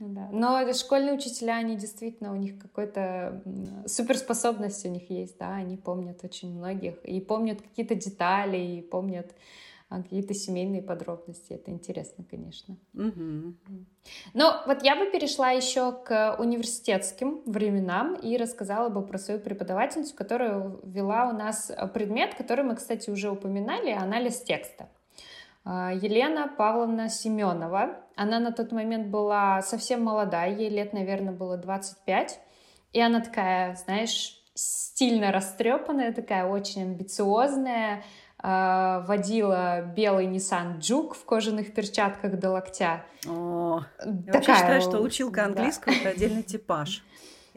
Ну 0.00 0.10
да. 0.10 0.28
Но 0.30 0.72
школьные 0.72 1.14
учителя, 1.14 1.56
они 1.56 1.76
действительно, 1.76 2.32
у 2.32 2.36
них 2.36 2.58
какой-то 2.60 3.42
суперспособность 3.86 4.86
у 4.86 4.88
них 4.88 5.10
есть, 5.10 5.38
да, 5.38 5.56
они 5.56 5.76
помнят 5.76 6.22
очень 6.22 6.54
многих, 6.54 7.04
и 7.04 7.20
помнят 7.20 7.60
какие-то 7.60 7.96
детали, 7.96 8.56
и 8.56 8.80
помнят 8.80 9.34
а, 9.90 10.02
какие-то 10.02 10.34
семейные 10.34 10.82
подробности. 10.82 11.54
Это 11.54 11.70
интересно, 11.70 12.22
конечно. 12.30 12.76
Угу. 12.92 13.54
Но 14.34 14.62
вот 14.66 14.82
я 14.82 14.96
бы 14.96 15.10
перешла 15.10 15.50
еще 15.50 15.92
к 15.92 16.36
университетским 16.38 17.42
временам 17.46 18.14
и 18.14 18.36
рассказала 18.36 18.90
бы 18.90 19.04
про 19.04 19.18
свою 19.18 19.40
преподавательницу, 19.40 20.14
которая 20.14 20.76
вела 20.82 21.30
у 21.30 21.32
нас 21.32 21.72
предмет, 21.94 22.34
который 22.34 22.64
мы, 22.64 22.76
кстати, 22.76 23.08
уже 23.08 23.30
упоминали, 23.30 23.90
анализ 23.90 24.42
текста. 24.42 24.90
А, 25.70 25.92
Елена 25.92 26.48
Павловна 26.48 27.10
Семенова. 27.10 27.98
Она 28.16 28.40
на 28.40 28.52
тот 28.52 28.72
момент 28.72 29.08
была 29.08 29.60
совсем 29.60 30.02
молодая, 30.02 30.50
ей 30.54 30.70
лет, 30.70 30.94
наверное, 30.94 31.34
было 31.34 31.58
25. 31.58 32.40
И 32.94 33.00
она 33.00 33.20
такая, 33.20 33.74
знаешь, 33.74 34.42
стильно 34.54 35.30
растрепанная, 35.30 36.14
такая 36.14 36.46
очень 36.46 36.84
амбициозная, 36.84 38.02
а, 38.38 39.00
водила 39.00 39.82
белый 39.82 40.26
Nissan 40.26 40.78
Juke 40.78 41.12
в 41.12 41.26
кожаных 41.26 41.74
перчатках 41.74 42.38
до 42.38 42.50
локтя. 42.50 43.04
О, 43.28 43.82
я 44.02 44.32
вообще 44.32 44.54
считаю, 44.54 44.80
что 44.80 45.02
училка 45.02 45.44
английского 45.44 45.92
да. 45.92 46.00
это 46.00 46.08
отдельный 46.08 46.44
типаж. 46.44 47.04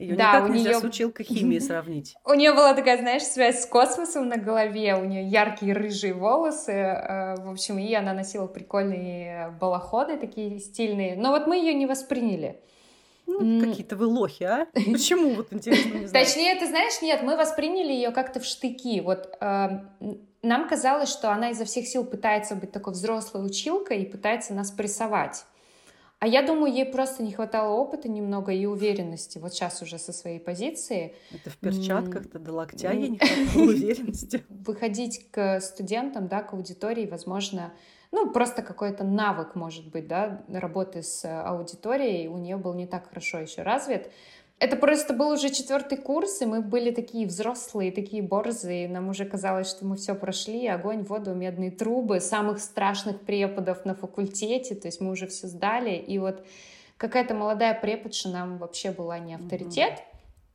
Ее 0.01 0.15
да, 0.15 0.29
никак 0.29 0.49
у 0.49 0.53
нельзя 0.53 0.69
нее... 0.69 0.79
с 0.79 0.83
училкой 0.83 1.25
химии 1.25 1.59
сравнить. 1.59 2.15
У 2.25 2.33
нее 2.33 2.53
была 2.53 2.73
такая, 2.73 2.97
знаешь, 2.97 3.21
связь 3.21 3.61
с 3.61 3.65
космосом 3.67 4.27
на 4.27 4.37
голове, 4.37 4.95
у 4.95 5.05
нее 5.05 5.23
яркие 5.27 5.73
рыжие 5.73 6.13
волосы, 6.13 6.71
э, 6.71 7.35
в 7.35 7.51
общем, 7.51 7.77
и 7.77 7.93
она 7.93 8.13
носила 8.13 8.47
прикольные 8.47 9.55
балаходы 9.61 10.17
такие 10.17 10.59
стильные, 10.59 11.15
но 11.15 11.29
вот 11.29 11.45
мы 11.45 11.57
ее 11.57 11.75
не 11.75 11.85
восприняли. 11.85 12.59
Ну, 13.27 13.61
какие-то 13.61 13.95
вы 13.95 14.07
лохи, 14.07 14.43
а? 14.43 14.65
Почему, 14.73 15.35
вот 15.35 15.53
интересно, 15.53 15.99
не 15.99 16.07
знаю. 16.07 16.25
Точнее, 16.25 16.55
ты 16.55 16.67
знаешь, 16.67 16.99
нет, 17.03 17.21
мы 17.21 17.37
восприняли 17.37 17.93
ее 17.93 18.09
как-то 18.09 18.39
в 18.39 18.45
штыки. 18.45 19.01
Вот 19.01 19.37
э, 19.39 19.69
нам 20.41 20.67
казалось, 20.67 21.09
что 21.09 21.31
она 21.31 21.51
изо 21.51 21.65
всех 21.65 21.85
сил 21.87 22.03
пытается 22.03 22.55
быть 22.55 22.71
такой 22.71 22.93
взрослой 22.93 23.45
училкой 23.45 24.01
и 24.01 24.09
пытается 24.09 24.55
нас 24.55 24.71
прессовать. 24.71 25.45
А 26.21 26.27
я 26.27 26.43
думаю, 26.43 26.71
ей 26.71 26.85
просто 26.85 27.23
не 27.23 27.31
хватало 27.31 27.73
опыта 27.73 28.07
немного 28.07 28.51
и 28.51 28.67
уверенности. 28.67 29.39
Вот 29.39 29.55
сейчас 29.55 29.81
уже 29.81 29.97
со 29.97 30.13
своей 30.13 30.39
позиции. 30.39 31.15
Это 31.31 31.49
в 31.49 31.57
перчатках-то 31.57 32.37
до 32.37 32.53
локтя 32.53 32.91
ей 32.91 33.09
не 33.09 33.17
хватало 33.17 33.63
уверенности. 33.71 34.45
Выходить 34.47 35.31
к 35.31 35.59
студентам, 35.61 36.27
да, 36.27 36.43
к 36.43 36.53
аудитории, 36.53 37.07
возможно, 37.07 37.73
ну, 38.11 38.29
просто 38.29 38.61
какой-то 38.61 39.03
навык, 39.03 39.55
может 39.55 39.89
быть, 39.89 40.07
да, 40.07 40.43
работы 40.47 41.01
с 41.01 41.25
аудиторией 41.25 42.27
у 42.27 42.37
нее 42.37 42.57
был 42.57 42.75
не 42.75 42.85
так 42.85 43.09
хорошо 43.09 43.39
еще 43.39 43.63
развит. 43.63 44.11
Это 44.61 44.75
просто 44.75 45.15
был 45.15 45.29
уже 45.31 45.49
четвертый 45.49 45.97
курс, 45.97 46.39
и 46.39 46.45
мы 46.45 46.61
были 46.61 46.91
такие 46.91 47.25
взрослые, 47.25 47.91
такие 47.91 48.21
борзые. 48.21 48.87
Нам 48.87 49.09
уже 49.09 49.25
казалось, 49.25 49.67
что 49.67 49.85
мы 49.85 49.95
все 49.95 50.13
прошли. 50.13 50.67
Огонь, 50.67 51.01
воду, 51.01 51.33
медные 51.33 51.71
трубы, 51.71 52.19
самых 52.19 52.59
страшных 52.59 53.21
преподов 53.21 53.85
на 53.85 53.95
факультете. 53.95 54.75
То 54.75 54.87
есть 54.87 55.01
мы 55.01 55.09
уже 55.09 55.25
все 55.25 55.47
сдали. 55.47 55.95
И 55.95 56.19
вот 56.19 56.45
какая-то 56.97 57.33
молодая 57.33 57.73
преподша 57.73 58.29
нам 58.29 58.59
вообще 58.59 58.91
была 58.91 59.17
не 59.17 59.33
авторитет. 59.33 60.03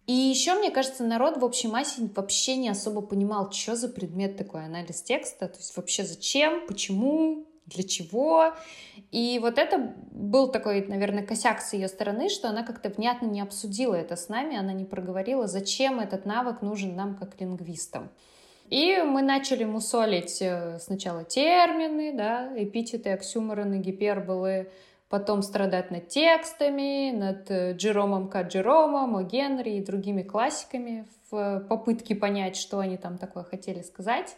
И 0.06 0.12
еще, 0.12 0.54
мне 0.54 0.70
кажется, 0.70 1.02
народ 1.02 1.38
в 1.38 1.44
общей 1.44 1.66
массе 1.66 2.08
вообще 2.14 2.54
не 2.54 2.68
особо 2.68 3.00
понимал, 3.00 3.50
что 3.50 3.74
за 3.74 3.88
предмет 3.88 4.36
такой 4.36 4.66
анализ 4.66 5.02
текста, 5.02 5.48
то 5.48 5.56
есть 5.56 5.76
вообще 5.76 6.04
зачем, 6.04 6.64
почему, 6.68 7.45
для 7.66 7.82
чего. 7.84 8.54
И 9.10 9.38
вот 9.42 9.58
это 9.58 9.94
был 10.10 10.48
такой, 10.48 10.86
наверное, 10.86 11.24
косяк 11.24 11.60
с 11.60 11.72
ее 11.72 11.88
стороны, 11.88 12.28
что 12.28 12.48
она 12.48 12.62
как-то 12.62 12.88
внятно 12.88 13.26
не 13.26 13.40
обсудила 13.40 13.94
это 13.94 14.16
с 14.16 14.28
нами, 14.28 14.56
она 14.56 14.72
не 14.72 14.84
проговорила, 14.84 15.46
зачем 15.46 16.00
этот 16.00 16.26
навык 16.26 16.62
нужен 16.62 16.96
нам 16.96 17.16
как 17.16 17.40
лингвистам. 17.40 18.10
И 18.70 18.96
мы 18.96 19.22
начали 19.22 19.64
мусолить 19.64 20.38
э, 20.40 20.78
сначала 20.80 21.22
термины, 21.22 22.12
да, 22.12 22.50
эпитеты, 22.56 23.10
оксюмороны, 23.10 23.76
гиперболы, 23.76 24.70
потом 25.08 25.42
страдать 25.42 25.92
над 25.92 26.08
текстами, 26.08 27.12
над 27.12 27.48
э, 27.48 27.74
Джеромом 27.74 28.28
К. 28.28 28.42
Джеромом, 28.42 29.16
О. 29.16 29.22
Генри 29.22 29.76
и 29.76 29.84
другими 29.84 30.22
классиками 30.22 31.06
в 31.30 31.60
попытке 31.68 32.16
понять, 32.16 32.56
что 32.56 32.80
они 32.80 32.96
там 32.96 33.18
такое 33.18 33.44
хотели 33.44 33.82
сказать. 33.82 34.36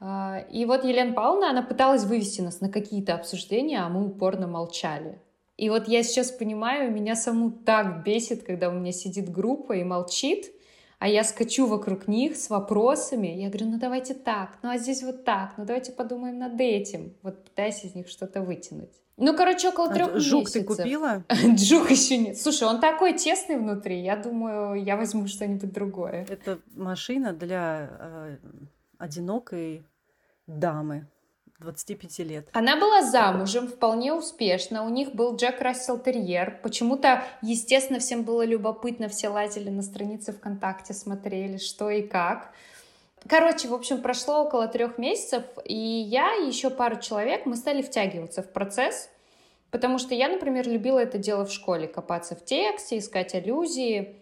А, 0.00 0.44
и 0.50 0.64
вот 0.64 0.84
Елена 0.84 1.12
Павловна, 1.12 1.50
она 1.50 1.62
пыталась 1.62 2.04
вывести 2.04 2.40
нас 2.40 2.60
на 2.60 2.70
какие-то 2.70 3.14
обсуждения, 3.14 3.80
а 3.80 3.88
мы 3.88 4.06
упорно 4.06 4.46
молчали. 4.46 5.20
И 5.58 5.68
вот 5.68 5.88
я 5.88 6.02
сейчас 6.02 6.30
понимаю, 6.30 6.90
меня 6.90 7.14
саму 7.14 7.50
так 7.50 8.02
бесит, 8.02 8.44
когда 8.44 8.70
у 8.70 8.72
меня 8.72 8.92
сидит 8.92 9.30
группа 9.30 9.74
и 9.74 9.84
молчит, 9.84 10.46
а 10.98 11.06
я 11.06 11.22
скачу 11.22 11.66
вокруг 11.66 12.08
них 12.08 12.36
с 12.36 12.48
вопросами. 12.48 13.26
Я 13.26 13.48
говорю, 13.48 13.66
ну 13.66 13.78
давайте 13.78 14.14
так, 14.14 14.58
ну 14.62 14.70
а 14.70 14.78
здесь 14.78 15.02
вот 15.02 15.24
так, 15.24 15.52
ну 15.58 15.66
давайте 15.66 15.92
подумаем 15.92 16.38
над 16.38 16.58
этим. 16.58 17.14
Вот 17.22 17.44
пытаясь 17.44 17.84
из 17.84 17.94
них 17.94 18.08
что-то 18.08 18.40
вытянуть. 18.40 18.92
Ну, 19.18 19.36
короче, 19.36 19.68
около 19.68 19.92
трех 19.92 20.14
а 20.14 20.18
жук 20.18 20.44
месяцев. 20.44 20.62
ты 20.62 20.82
купила? 20.82 21.24
Жук 21.58 21.90
еще 21.90 22.16
нет. 22.16 22.40
Слушай, 22.40 22.66
он 22.66 22.80
такой 22.80 23.12
тесный 23.12 23.58
внутри. 23.58 24.00
Я 24.02 24.16
думаю, 24.16 24.82
я 24.82 24.96
возьму 24.96 25.26
что-нибудь 25.26 25.70
другое. 25.70 26.26
Это 26.26 26.58
машина 26.74 27.34
для 27.34 27.90
э, 28.00 28.36
одинокой 29.00 29.84
дамы 30.46 31.08
25 31.58 32.18
лет. 32.20 32.48
Она 32.52 32.76
была 32.76 33.02
замужем, 33.02 33.68
вполне 33.68 34.12
успешно. 34.12 34.84
У 34.84 34.88
них 34.88 35.14
был 35.14 35.36
Джек 35.36 35.60
Рассел 35.60 35.98
Терьер. 35.98 36.58
Почему-то, 36.62 37.24
естественно, 37.42 37.98
всем 37.98 38.22
было 38.22 38.44
любопытно. 38.44 39.08
Все 39.08 39.28
лазили 39.28 39.68
на 39.68 39.82
странице 39.82 40.32
ВКонтакте, 40.32 40.94
смотрели, 40.94 41.58
что 41.58 41.90
и 41.90 42.02
как. 42.02 42.52
Короче, 43.28 43.68
в 43.68 43.74
общем, 43.74 44.00
прошло 44.00 44.44
около 44.44 44.66
трех 44.68 44.96
месяцев, 44.96 45.44
и 45.64 45.76
я 45.76 46.36
и 46.36 46.46
еще 46.46 46.70
пару 46.70 46.98
человек, 46.98 47.44
мы 47.44 47.54
стали 47.56 47.82
втягиваться 47.82 48.42
в 48.42 48.50
процесс, 48.50 49.10
потому 49.70 49.98
что 49.98 50.14
я, 50.14 50.30
например, 50.30 50.66
любила 50.66 50.98
это 51.00 51.18
дело 51.18 51.44
в 51.44 51.52
школе, 51.52 51.86
копаться 51.86 52.34
в 52.34 52.42
тексте, 52.42 52.96
искать 52.96 53.34
аллюзии, 53.34 54.19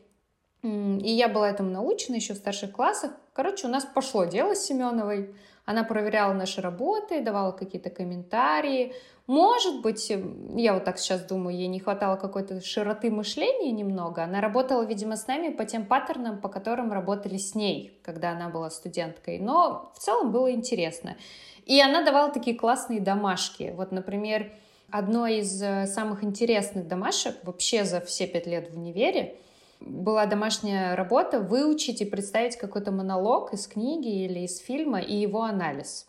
и 0.62 1.10
я 1.10 1.28
была 1.28 1.48
этому 1.50 1.70
научена 1.70 2.16
еще 2.16 2.34
в 2.34 2.38
старших 2.38 2.72
классах. 2.72 3.12
Короче, 3.32 3.66
у 3.66 3.70
нас 3.70 3.84
пошло 3.84 4.24
дело 4.24 4.54
с 4.54 4.64
Семеновой. 4.64 5.34
Она 5.64 5.84
проверяла 5.84 6.32
наши 6.32 6.60
работы, 6.60 7.22
давала 7.22 7.52
какие-то 7.52 7.90
комментарии. 7.90 8.94
Может 9.26 9.82
быть, 9.82 10.10
я 10.56 10.72
вот 10.72 10.84
так 10.84 10.98
сейчас 10.98 11.20
думаю, 11.22 11.56
ей 11.56 11.68
не 11.68 11.78
хватало 11.78 12.16
какой-то 12.16 12.62
широты 12.62 13.10
мышления 13.10 13.70
немного. 13.70 14.24
Она 14.24 14.40
работала, 14.40 14.82
видимо, 14.82 15.16
с 15.16 15.26
нами 15.26 15.50
по 15.50 15.66
тем 15.66 15.84
паттернам, 15.84 16.40
по 16.40 16.48
которым 16.48 16.92
работали 16.92 17.36
с 17.36 17.54
ней, 17.54 18.00
когда 18.02 18.30
она 18.30 18.48
была 18.48 18.70
студенткой. 18.70 19.38
Но 19.38 19.92
в 19.94 19.98
целом 19.98 20.32
было 20.32 20.50
интересно. 20.50 21.16
И 21.66 21.80
она 21.80 22.02
давала 22.02 22.32
такие 22.32 22.56
классные 22.56 23.00
домашки. 23.00 23.74
Вот, 23.76 23.92
например, 23.92 24.50
одно 24.90 25.26
из 25.26 25.62
э, 25.62 25.86
самых 25.86 26.24
интересных 26.24 26.88
домашек 26.88 27.36
вообще 27.42 27.84
за 27.84 28.00
все 28.00 28.26
пять 28.26 28.46
лет 28.46 28.70
в 28.70 28.76
универе— 28.76 29.36
была 29.80 30.26
домашняя 30.26 30.96
работа 30.96 31.40
выучить 31.40 32.00
и 32.00 32.04
представить 32.04 32.56
какой-то 32.56 32.90
монолог 32.90 33.52
из 33.52 33.66
книги 33.66 34.24
или 34.24 34.40
из 34.40 34.58
фильма 34.58 35.00
и 35.00 35.14
его 35.14 35.42
анализ. 35.42 36.06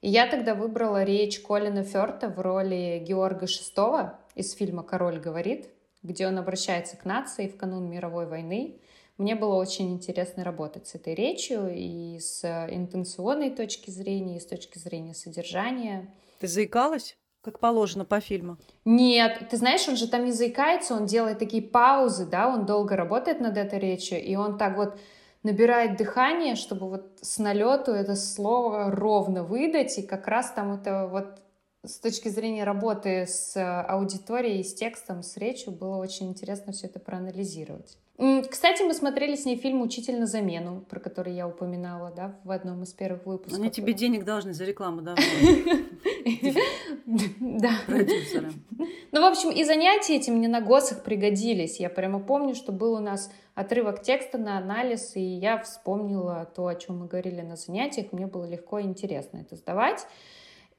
И 0.00 0.08
я 0.08 0.26
тогда 0.26 0.54
выбрала 0.54 1.02
речь 1.04 1.40
Колина 1.40 1.84
Ферта 1.84 2.28
в 2.28 2.40
роли 2.40 3.02
Георга 3.06 3.46
VI. 3.46 4.12
из 4.34 4.54
фильма 4.54 4.82
«Король 4.82 5.20
говорит», 5.20 5.68
где 6.02 6.26
он 6.26 6.38
обращается 6.38 6.96
к 6.96 7.04
нации 7.04 7.48
в 7.48 7.56
канун 7.56 7.90
мировой 7.90 8.26
войны. 8.26 8.78
Мне 9.18 9.34
было 9.34 9.56
очень 9.56 9.92
интересно 9.92 10.44
работать 10.44 10.86
с 10.86 10.94
этой 10.94 11.14
речью 11.14 11.70
и 11.70 12.18
с 12.18 12.42
интенционной 12.70 13.50
точки 13.50 13.90
зрения, 13.90 14.38
и 14.38 14.40
с 14.40 14.46
точки 14.46 14.78
зрения 14.78 15.12
содержания. 15.12 16.08
Ты 16.38 16.46
заикалась? 16.46 17.18
Как 17.42 17.58
положено 17.58 18.04
по 18.04 18.20
фильму. 18.20 18.58
Нет, 18.84 19.48
ты 19.50 19.56
знаешь, 19.56 19.88
он 19.88 19.96
же 19.96 20.08
там 20.08 20.26
не 20.26 20.32
заикается, 20.32 20.94
он 20.94 21.06
делает 21.06 21.38
такие 21.38 21.62
паузы, 21.62 22.26
да, 22.26 22.48
он 22.48 22.66
долго 22.66 22.96
работает 22.96 23.40
над 23.40 23.56
этой 23.56 23.78
речью, 23.78 24.22
и 24.22 24.34
он 24.36 24.58
так 24.58 24.76
вот 24.76 24.98
набирает 25.42 25.96
дыхание, 25.96 26.54
чтобы 26.54 26.88
вот 26.90 27.18
с 27.22 27.38
налету 27.38 27.92
это 27.92 28.14
слово 28.14 28.90
ровно 28.90 29.42
выдать, 29.42 29.98
и 29.98 30.02
как 30.02 30.26
раз 30.26 30.52
там 30.52 30.72
это 30.72 31.06
вот 31.06 31.40
с 31.82 31.98
точки 31.98 32.28
зрения 32.28 32.64
работы 32.64 33.26
с 33.26 33.56
аудиторией, 33.84 34.62
с 34.62 34.74
текстом, 34.74 35.22
с 35.22 35.38
речью 35.38 35.72
было 35.72 35.96
очень 35.96 36.28
интересно 36.28 36.72
все 36.74 36.88
это 36.88 37.00
проанализировать. 37.00 37.96
Кстати, 38.50 38.82
мы 38.82 38.92
смотрели 38.92 39.34
с 39.34 39.46
ней 39.46 39.56
фильм 39.56 39.80
«Учитель 39.80 40.20
на 40.20 40.26
замену», 40.26 40.84
про 40.90 41.00
который 41.00 41.32
я 41.34 41.48
упоминала, 41.48 42.12
да, 42.14 42.38
в 42.44 42.50
одном 42.50 42.82
из 42.82 42.92
первых 42.92 43.24
выпусков. 43.24 43.58
Они 43.58 43.70
тебе 43.70 43.94
денег 43.94 44.24
должны 44.24 44.52
за 44.52 44.64
рекламу, 44.64 45.00
да? 45.00 45.14
Да. 47.40 47.70
Ну, 49.12 49.20
в 49.20 49.24
общем, 49.24 49.50
и 49.50 49.64
занятия 49.64 50.16
эти 50.16 50.30
мне 50.30 50.48
на 50.48 50.60
ГОСах 50.60 51.02
пригодились. 51.02 51.80
Я 51.80 51.88
прямо 51.88 52.20
помню, 52.20 52.54
что 52.54 52.72
был 52.72 52.92
у 52.92 52.98
нас 52.98 53.32
отрывок 53.54 54.02
текста 54.02 54.38
на 54.38 54.58
анализ, 54.58 55.16
и 55.16 55.20
я 55.20 55.58
вспомнила 55.58 56.44
то, 56.54 56.66
о 56.66 56.74
чем 56.74 56.98
мы 57.00 57.06
говорили 57.06 57.40
на 57.40 57.56
занятиях. 57.56 58.12
Мне 58.12 58.26
было 58.26 58.44
легко 58.44 58.78
и 58.78 58.84
интересно 58.84 59.38
это 59.38 59.56
сдавать. 59.56 60.06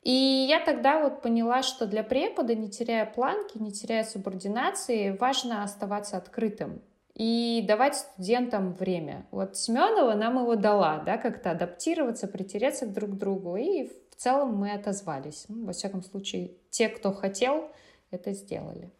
И 0.04 0.46
я 0.48 0.64
тогда 0.64 1.02
вот 1.02 1.22
поняла, 1.22 1.64
что 1.64 1.88
для 1.88 2.04
препода, 2.04 2.56
не 2.56 2.70
теряя 2.70 3.06
планки, 3.06 3.58
не 3.58 3.72
теряя 3.72 4.04
субординации, 4.04 5.18
важно 5.20 5.64
оставаться 5.64 6.18
открытым 6.18 6.82
и 7.14 7.64
давать 7.68 7.98
студентам 7.98 8.74
время. 8.74 9.26
Вот 9.32 9.58
Семенова 9.58 10.14
нам 10.16 10.40
его 10.40 10.56
дала, 10.56 11.00
да, 11.00 11.18
как-то 11.18 11.52
адаптироваться, 11.52 12.28
притереться 12.28 12.88
друг 12.88 13.12
к 13.12 13.18
другу, 13.18 13.56
и 13.56 13.90
в 14.12 14.16
целом 14.16 14.56
мы 14.56 14.72
отозвались. 14.72 15.46
Ну, 15.50 15.66
во 15.66 15.74
всяком 15.74 16.04
случае, 16.04 16.52
те, 16.70 16.90
кто 16.90 17.12
хотел, 17.12 17.72
это 18.12 18.34
сделали. 18.34 18.92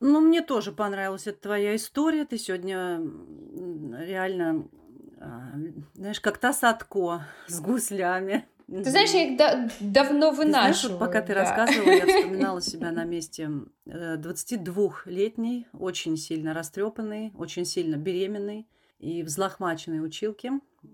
Ну, 0.00 0.20
мне 0.20 0.42
тоже 0.42 0.72
понравилась 0.72 1.26
эта 1.26 1.40
твоя 1.42 1.74
история. 1.74 2.24
Ты 2.24 2.38
сегодня 2.38 3.00
реально, 4.04 4.68
а, 5.20 5.52
знаешь, 5.94 6.20
как 6.20 6.38
та 6.38 6.52
Садко 6.52 7.26
с 7.48 7.60
гуслями. 7.60 8.46
Ты 8.68 8.90
знаешь, 8.90 9.10
я 9.10 9.28
их 9.28 9.38
да- 9.38 9.70
давно 9.80 10.30
вынашиваю. 10.30 10.72
Ты 10.72 10.78
знаешь, 10.78 10.84
вот 10.84 10.98
пока 10.98 11.22
ты 11.22 11.34
да. 11.34 11.40
рассказывала, 11.40 11.90
я 11.90 12.06
вспоминала 12.06 12.60
себя 12.60 12.92
на 12.92 13.04
месте 13.04 13.50
22-летней, 13.86 15.66
э, 15.72 15.76
очень 15.76 16.18
сильно 16.18 16.52
растрепанной, 16.52 17.32
очень 17.34 17.64
сильно 17.64 17.96
беременной 17.96 18.68
и 18.98 19.22
взлохмаченной 19.22 20.04
училки. 20.04 20.52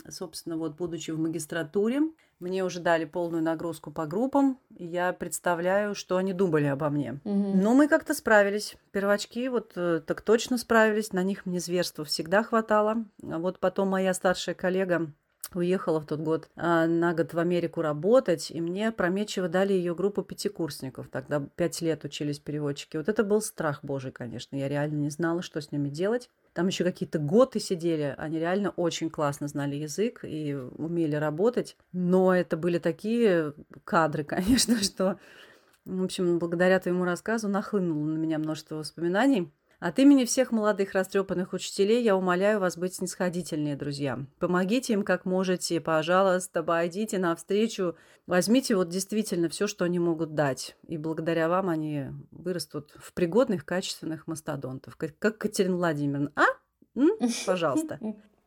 Собственно, 0.08 0.56
вот 0.56 0.76
будучи 0.76 1.10
в 1.10 1.18
магистратуре, 1.18 2.02
мне 2.38 2.64
уже 2.64 2.80
дали 2.80 3.04
полную 3.06 3.42
нагрузку 3.42 3.90
по 3.90 4.06
группам, 4.06 4.58
и 4.76 4.86
я 4.86 5.12
представляю, 5.12 5.94
что 5.94 6.16
они 6.16 6.32
думали 6.32 6.66
обо 6.66 6.90
мне. 6.90 7.20
Угу. 7.24 7.56
Но 7.56 7.74
мы 7.74 7.88
как-то 7.88 8.14
справились. 8.14 8.76
Первочки 8.92 9.48
вот 9.48 9.72
э, 9.76 10.00
так 10.06 10.20
точно 10.22 10.58
справились, 10.58 11.12
на 11.12 11.22
них 11.22 11.46
мне 11.46 11.58
зверства 11.58 12.04
всегда 12.04 12.42
хватало. 12.42 13.04
А 13.22 13.38
вот 13.38 13.58
потом 13.58 13.88
моя 13.88 14.14
старшая 14.14 14.54
коллега 14.54 15.12
уехала 15.56 16.00
в 16.00 16.06
тот 16.06 16.20
год 16.20 16.48
а, 16.56 16.86
на 16.86 17.14
год 17.14 17.34
в 17.34 17.38
Америку 17.38 17.82
работать, 17.82 18.50
и 18.50 18.60
мне 18.60 18.92
прометчиво 18.92 19.48
дали 19.48 19.72
ее 19.72 19.94
группу 19.94 20.22
пятикурсников. 20.22 21.08
Тогда 21.08 21.40
пять 21.56 21.80
лет 21.80 22.04
учились 22.04 22.38
переводчики. 22.38 22.96
Вот 22.96 23.08
это 23.08 23.24
был 23.24 23.40
страх 23.40 23.80
божий, 23.82 24.12
конечно. 24.12 24.56
Я 24.56 24.68
реально 24.68 24.96
не 24.96 25.10
знала, 25.10 25.42
что 25.42 25.60
с 25.60 25.72
ними 25.72 25.88
делать. 25.88 26.30
Там 26.52 26.68
еще 26.68 26.84
какие-то 26.84 27.18
готы 27.18 27.58
сидели. 27.58 28.14
Они 28.16 28.38
реально 28.38 28.70
очень 28.70 29.10
классно 29.10 29.48
знали 29.48 29.76
язык 29.76 30.20
и 30.24 30.54
умели 30.54 31.16
работать. 31.16 31.76
Но 31.92 32.34
это 32.34 32.56
были 32.56 32.78
такие 32.78 33.54
кадры, 33.84 34.24
конечно, 34.24 34.82
что, 34.82 35.18
в 35.84 36.04
общем, 36.04 36.38
благодаря 36.38 36.78
твоему 36.78 37.04
рассказу 37.04 37.48
нахлынуло 37.48 38.04
на 38.04 38.18
меня 38.18 38.38
множество 38.38 38.76
воспоминаний. 38.76 39.52
От 39.80 39.98
имени 39.98 40.24
всех 40.24 40.52
молодых 40.52 40.92
растрепанных 40.92 41.52
учителей 41.52 42.02
я 42.02 42.16
умоляю 42.16 42.60
вас 42.60 42.76
быть 42.76 42.94
снисходительнее, 42.94 43.76
друзья. 43.76 44.18
Помогите 44.38 44.92
им 44.92 45.02
как 45.02 45.24
можете, 45.24 45.80
пожалуйста, 45.80 46.62
пойдите 46.62 47.18
навстречу, 47.18 47.96
возьмите 48.26 48.76
вот 48.76 48.88
действительно 48.88 49.48
все, 49.48 49.66
что 49.66 49.84
они 49.84 49.98
могут 49.98 50.34
дать. 50.34 50.76
И 50.86 50.96
благодаря 50.96 51.48
вам 51.48 51.68
они 51.68 52.06
вырастут 52.30 52.94
в 52.98 53.12
пригодных, 53.12 53.64
качественных 53.64 54.26
мастодонтов. 54.26 54.96
Как, 54.96 55.18
как 55.18 55.38
Катерина 55.38 55.76
Владимировна. 55.76 56.32
А? 56.36 56.44
М? 56.96 57.10
Пожалуйста. 57.46 57.98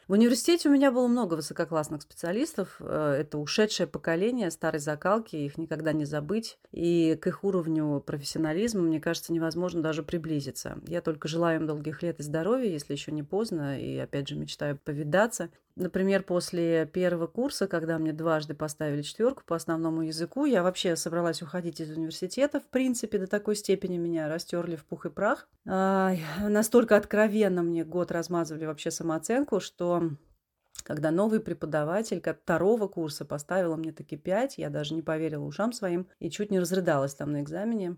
В 0.08 0.14
университете 0.14 0.70
у 0.70 0.72
меня 0.72 0.90
было 0.90 1.08
много 1.08 1.34
высококлассных 1.34 2.02
специалистов. 2.02 2.78
Э, 2.80 3.18
это 3.20 3.38
ушедшее 3.38 3.88
поколение 3.88 4.50
старой 4.52 4.80
закалки, 4.80 5.36
их 5.36 5.58
никогда 5.58 5.92
не 5.92 6.06
забыть. 6.06 6.58
И 6.72 7.18
к 7.22 7.28
их 7.28 7.44
уровню 7.44 8.00
профессионализма, 8.00 8.84
мне 8.84 9.02
кажется, 9.02 9.34
невозможно 9.34 9.82
даже 9.82 10.04
приблизиться. 10.04 10.80
Я 10.88 11.02
только 11.02 11.28
желаю 11.28 11.60
им 11.60 11.68
долгих 11.68 12.04
лет 12.04 12.22
и 12.22 12.24
здоровья, 12.24 12.70
если 12.70 12.94
еще 12.94 13.12
не 13.12 13.24
поздно, 13.24 13.78
и 13.78 13.98
опять 13.98 14.30
же 14.30 14.36
мечтаю 14.36 14.78
повидаться. 14.78 15.50
Например, 15.80 16.24
после 16.24 16.88
первого 16.88 17.28
курса, 17.28 17.68
когда 17.68 18.00
мне 18.00 18.12
дважды 18.12 18.56
поставили 18.56 19.04
четверку 19.04 19.44
по 19.46 19.56
основному 19.56 20.02
языку, 20.02 20.46
я 20.46 20.64
вообще 20.64 20.96
собралась 20.96 21.44
уходить 21.44 21.80
из 21.80 21.96
университета. 21.96 22.60
В 22.60 22.66
принципе, 22.66 23.20
до 23.20 23.28
такой 23.28 23.56
степени 23.56 23.98
меня 23.98 24.28
растерли 24.28 24.76
в 24.76 24.86
пух 24.86 25.06
и 25.06 25.12
прах. 25.12 25.48
А, 25.68 26.16
настолько 26.42 26.96
откровенно 26.96 27.62
мне 27.62 27.86
год 27.86 28.12
размазывали 28.12 28.66
вообще 28.66 28.90
самооценку, 28.90 29.60
что 29.60 30.10
когда 30.84 31.12
новый 31.12 31.42
преподаватель 31.42 32.24
второго 32.24 32.88
курса 32.88 33.24
поставила 33.24 33.76
мне 33.76 33.92
таки 33.92 34.18
пять, 34.18 34.58
я 34.58 34.72
даже 34.72 34.96
не 34.96 35.04
поверила 35.04 35.46
ушам 35.46 35.74
своим 35.74 36.08
и 36.18 36.32
чуть 36.32 36.50
не 36.50 36.60
разрыдалась 36.60 37.14
там 37.14 37.32
на 37.34 37.42
экзамене. 37.42 37.98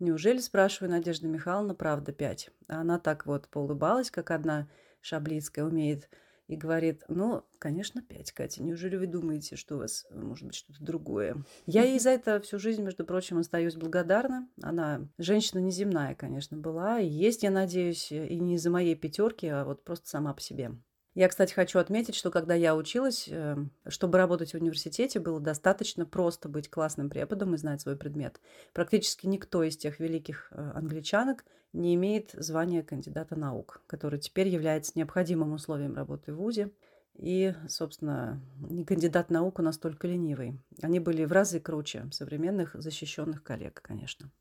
Неужели, 0.00 0.38
спрашиваю, 0.38 0.90
Надежда 0.90 1.28
Михайловна, 1.28 1.76
правда 1.76 2.10
пять? 2.10 2.50
А 2.66 2.80
она 2.80 2.98
так 2.98 3.24
вот 3.24 3.46
поулыбалась, 3.46 4.10
как 4.10 4.32
одна 4.32 4.66
шаблицкая 5.00 5.64
умеет 5.64 6.08
и 6.46 6.56
говорит, 6.56 7.02
ну, 7.08 7.44
конечно, 7.58 8.02
пять, 8.02 8.32
Катя, 8.32 8.62
неужели 8.62 8.96
вы 8.96 9.06
думаете, 9.06 9.56
что 9.56 9.76
у 9.76 9.78
вас 9.78 10.06
может 10.10 10.46
быть 10.46 10.54
что-то 10.54 10.82
другое? 10.82 11.44
Я 11.66 11.84
ей 11.84 11.98
за 11.98 12.10
это 12.10 12.40
всю 12.40 12.58
жизнь, 12.58 12.82
между 12.82 13.04
прочим, 13.04 13.38
остаюсь 13.38 13.76
благодарна. 13.76 14.48
Она 14.62 15.08
женщина 15.18 15.60
неземная, 15.60 16.14
конечно, 16.14 16.56
была, 16.56 17.00
и 17.00 17.08
есть, 17.08 17.42
я 17.42 17.50
надеюсь, 17.50 18.12
и 18.12 18.38
не 18.38 18.54
из-за 18.56 18.70
моей 18.70 18.94
пятерки, 18.94 19.46
а 19.46 19.64
вот 19.64 19.84
просто 19.84 20.08
сама 20.08 20.34
по 20.34 20.40
себе. 20.40 20.72
Я, 21.14 21.28
кстати, 21.28 21.54
хочу 21.54 21.78
отметить, 21.78 22.16
что 22.16 22.32
когда 22.32 22.54
я 22.54 22.74
училась, 22.74 23.28
э, 23.28 23.56
чтобы 23.86 24.18
работать 24.18 24.50
в 24.50 24.56
университете, 24.56 25.20
было 25.20 25.38
достаточно 25.38 26.04
просто 26.06 26.48
быть 26.48 26.68
классным 26.68 27.08
преподом 27.08 27.54
и 27.54 27.58
знать 27.58 27.80
свой 27.80 27.96
предмет. 27.96 28.40
Практически 28.72 29.26
никто 29.26 29.62
из 29.62 29.76
тех 29.76 30.00
великих 30.00 30.48
э, 30.50 30.72
англичанок 30.74 31.44
не 31.72 31.94
имеет 31.94 32.32
звания 32.32 32.82
кандидата 32.82 33.36
наук, 33.36 33.82
который 33.86 34.18
теперь 34.18 34.48
является 34.48 34.92
необходимым 34.96 35.52
условием 35.52 35.94
работы 35.94 36.32
в 36.32 36.36
ВУЗе. 36.36 36.72
И, 37.14 37.54
собственно, 37.68 38.40
не 38.68 38.84
кандидат 38.84 39.30
наук 39.30 39.60
у 39.60 39.62
нас 39.62 39.78
только 39.78 40.08
ленивый. 40.08 40.58
Они 40.82 40.98
были 40.98 41.24
в 41.24 41.32
разы 41.32 41.60
круче 41.60 42.08
современных 42.10 42.74
защищенных 42.74 43.44
коллег, 43.44 43.80
конечно. 43.82 44.32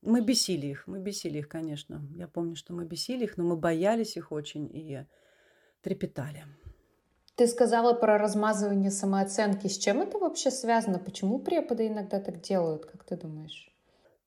Мы 0.00 0.20
бесили 0.20 0.66
их, 0.66 0.88
мы 0.88 0.98
бесили 0.98 1.38
их, 1.38 1.48
конечно. 1.48 2.04
Я 2.16 2.26
помню, 2.26 2.56
что 2.56 2.72
мы 2.72 2.84
бесили 2.86 3.22
их, 3.22 3.36
но 3.36 3.44
мы 3.44 3.56
боялись 3.56 4.16
их 4.16 4.32
очень 4.32 4.68
и 4.74 5.06
трепетали. 5.82 6.44
Ты 7.34 7.46
сказала 7.46 7.94
про 7.94 8.18
размазывание 8.18 8.90
самооценки. 8.90 9.66
С 9.66 9.78
чем 9.78 10.02
это 10.02 10.18
вообще 10.18 10.50
связано? 10.50 10.98
Почему 10.98 11.38
преподы 11.38 11.88
иногда 11.88 12.20
так 12.20 12.40
делают, 12.40 12.86
как 12.86 13.04
ты 13.04 13.16
думаешь? 13.16 13.72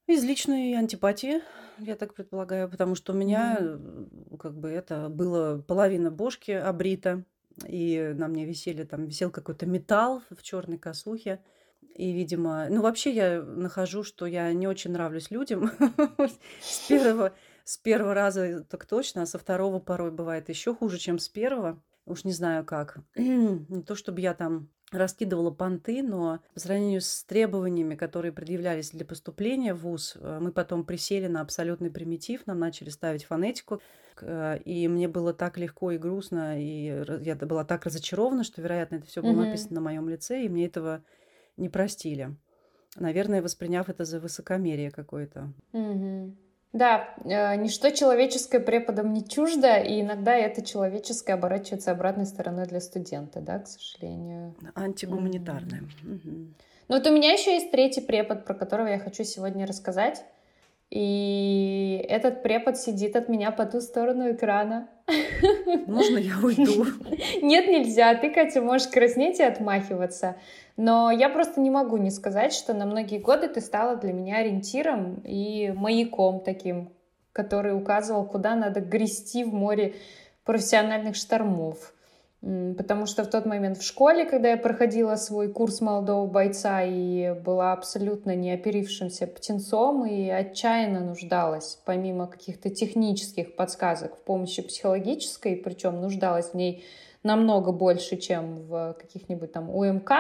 Из 0.07 0.23
личной 0.23 0.73
антипатии, 0.73 1.41
я 1.79 1.95
так 1.95 2.13
предполагаю, 2.13 2.69
потому 2.69 2.93
что 2.93 3.13
у 3.13 3.15
меня 3.15 3.57
mm-hmm. 3.59 4.37
как 4.37 4.55
бы 4.55 4.69
это 4.69 5.09
было 5.09 5.63
половина 5.67 6.11
бошки 6.11 6.51
обрита, 6.51 7.23
и 7.67 8.13
на 8.15 8.27
мне 8.27 8.45
висели 8.45 8.83
там 8.83 9.05
висел 9.05 9.31
какой-то 9.31 9.65
металл 9.65 10.21
в 10.29 10.43
черной 10.43 10.77
косухе. 10.77 11.41
И, 11.95 12.11
видимо, 12.11 12.67
ну 12.69 12.81
вообще 12.81 13.11
я 13.11 13.41
нахожу, 13.41 14.03
что 14.03 14.25
я 14.25 14.51
не 14.53 14.67
очень 14.67 14.91
нравлюсь 14.91 15.31
людям 15.31 15.71
с 16.61 16.87
первого 16.87 17.33
с 17.65 17.77
первого 17.77 18.13
раза 18.13 18.63
так 18.63 18.85
точно, 18.85 19.23
а 19.23 19.25
со 19.25 19.39
второго 19.39 19.79
порой 19.79 20.11
бывает 20.11 20.49
еще 20.49 20.73
хуже, 20.73 20.99
чем 20.99 21.19
с 21.19 21.27
первого. 21.27 21.81
Уж 22.05 22.23
не 22.23 22.31
знаю 22.31 22.63
как. 22.63 22.99
не 23.15 23.81
то 23.81 23.95
чтобы 23.95 24.21
я 24.21 24.35
там 24.35 24.69
раскидывала 24.91 25.49
понты, 25.49 26.03
но 26.03 26.39
по 26.53 26.59
сравнению 26.59 27.01
с 27.01 27.23
требованиями, 27.23 27.95
которые 27.95 28.31
предъявлялись 28.31 28.91
для 28.91 29.03
поступления 29.03 29.73
в 29.73 29.79
ВУЗ, 29.79 30.15
э, 30.15 30.39
мы 30.39 30.51
потом 30.51 30.85
присели 30.85 31.25
на 31.25 31.41
абсолютный 31.41 31.89
примитив, 31.89 32.45
нам 32.45 32.59
начали 32.59 32.89
ставить 32.89 33.25
фонетику, 33.25 33.81
и 34.21 34.87
мне 34.87 35.07
было 35.09 35.33
так 35.33 35.57
легко 35.57 35.91
и 35.91 35.97
грустно, 35.97 36.61
и 36.61 37.03
я 37.21 37.35
была 37.35 37.65
так 37.65 37.85
разочарована, 37.85 38.45
что, 38.45 38.61
вероятно, 38.61 38.97
это 38.97 39.07
все 39.07 39.21
было 39.21 39.31
mm-hmm. 39.31 39.45
написано 39.45 39.75
на 39.75 39.81
моем 39.81 40.07
лице, 40.07 40.45
и 40.45 40.49
мне 40.49 40.67
этого 40.67 41.03
не 41.57 41.67
простили. 41.67 42.37
Наверное, 42.95 43.41
восприняв 43.41 43.89
это 43.89 44.05
за 44.05 44.21
высокомерие 44.21 44.91
какое-то. 44.91 45.51
Mm-hmm. 45.73 46.35
Да, 46.75 47.07
э, 47.23 47.55
ничто 47.55 47.89
человеческое 47.89 48.59
преподам 48.59 49.13
не 49.13 49.25
чуждо, 49.25 49.77
и 49.77 50.01
иногда 50.01 50.35
это 50.35 50.61
человеческое 50.61 51.35
оборачивается 51.35 51.91
обратной 51.91 52.25
стороной 52.25 52.65
для 52.65 52.81
студента, 52.81 53.39
да, 53.39 53.59
к 53.59 53.67
сожалению. 53.67 54.53
Антигуманитарное. 54.75 55.83
Mm-hmm. 56.03 56.47
Ну 56.89 56.95
вот 56.97 57.07
у 57.07 57.13
меня 57.13 57.31
еще 57.31 57.53
есть 57.53 57.71
третий 57.71 58.01
препод, 58.01 58.43
про 58.43 58.53
которого 58.53 58.87
я 58.87 58.99
хочу 58.99 59.23
сегодня 59.23 59.65
рассказать. 59.65 60.25
И 60.91 62.05
этот 62.07 62.43
препод 62.43 62.77
сидит 62.77 63.15
от 63.15 63.27
меня 63.27 63.51
по 63.51 63.65
ту 63.65 63.81
сторону 63.81 64.31
экрана. 64.31 64.87
Можно 65.87 66.17
я 66.17 66.37
уйду? 66.41 66.85
Нет, 67.41 67.67
нельзя. 67.67 68.15
Ты, 68.15 68.29
Катя, 68.29 68.61
можешь 68.61 68.87
краснеть 68.87 69.39
и 69.39 69.43
отмахиваться. 69.43 70.35
Но 70.77 71.09
я 71.11 71.29
просто 71.29 71.59
не 71.59 71.69
могу 71.69 71.97
не 71.97 72.11
сказать, 72.11 72.53
что 72.53 72.73
на 72.73 72.85
многие 72.85 73.19
годы 73.19 73.47
ты 73.47 73.61
стала 73.61 73.95
для 73.95 74.13
меня 74.13 74.37
ориентиром 74.37 75.21
и 75.23 75.71
маяком 75.75 76.41
таким, 76.41 76.93
который 77.31 77.75
указывал, 77.75 78.25
куда 78.25 78.55
надо 78.55 78.81
грести 78.81 79.43
в 79.43 79.53
море 79.53 79.95
профессиональных 80.43 81.15
штормов. 81.15 81.94
Потому 82.77 83.07
что 83.07 83.23
в 83.23 83.27
тот 83.27 83.47
момент 83.47 83.79
в 83.79 83.83
школе, 83.83 84.23
когда 84.23 84.49
я 84.49 84.57
проходила 84.57 85.15
свой 85.15 85.51
курс 85.51 85.81
молодого 85.81 86.27
бойца 86.27 86.83
и 86.83 87.33
была 87.33 87.73
абсолютно 87.73 88.35
неоперившимся 88.35 89.25
птенцом 89.25 90.05
и 90.05 90.29
отчаянно 90.29 90.99
нуждалась, 90.99 91.79
помимо 91.85 92.27
каких-то 92.27 92.69
технических 92.69 93.55
подсказок, 93.55 94.15
в 94.15 94.23
помощи 94.23 94.61
психологической, 94.61 95.55
причем 95.55 95.99
нуждалась 95.99 96.49
в 96.49 96.53
ней 96.53 96.85
намного 97.23 97.71
больше, 97.71 98.15
чем 98.17 98.57
в 98.67 98.95
каких-нибудь 98.99 99.51
там 99.51 99.71
УМК, 99.71 100.11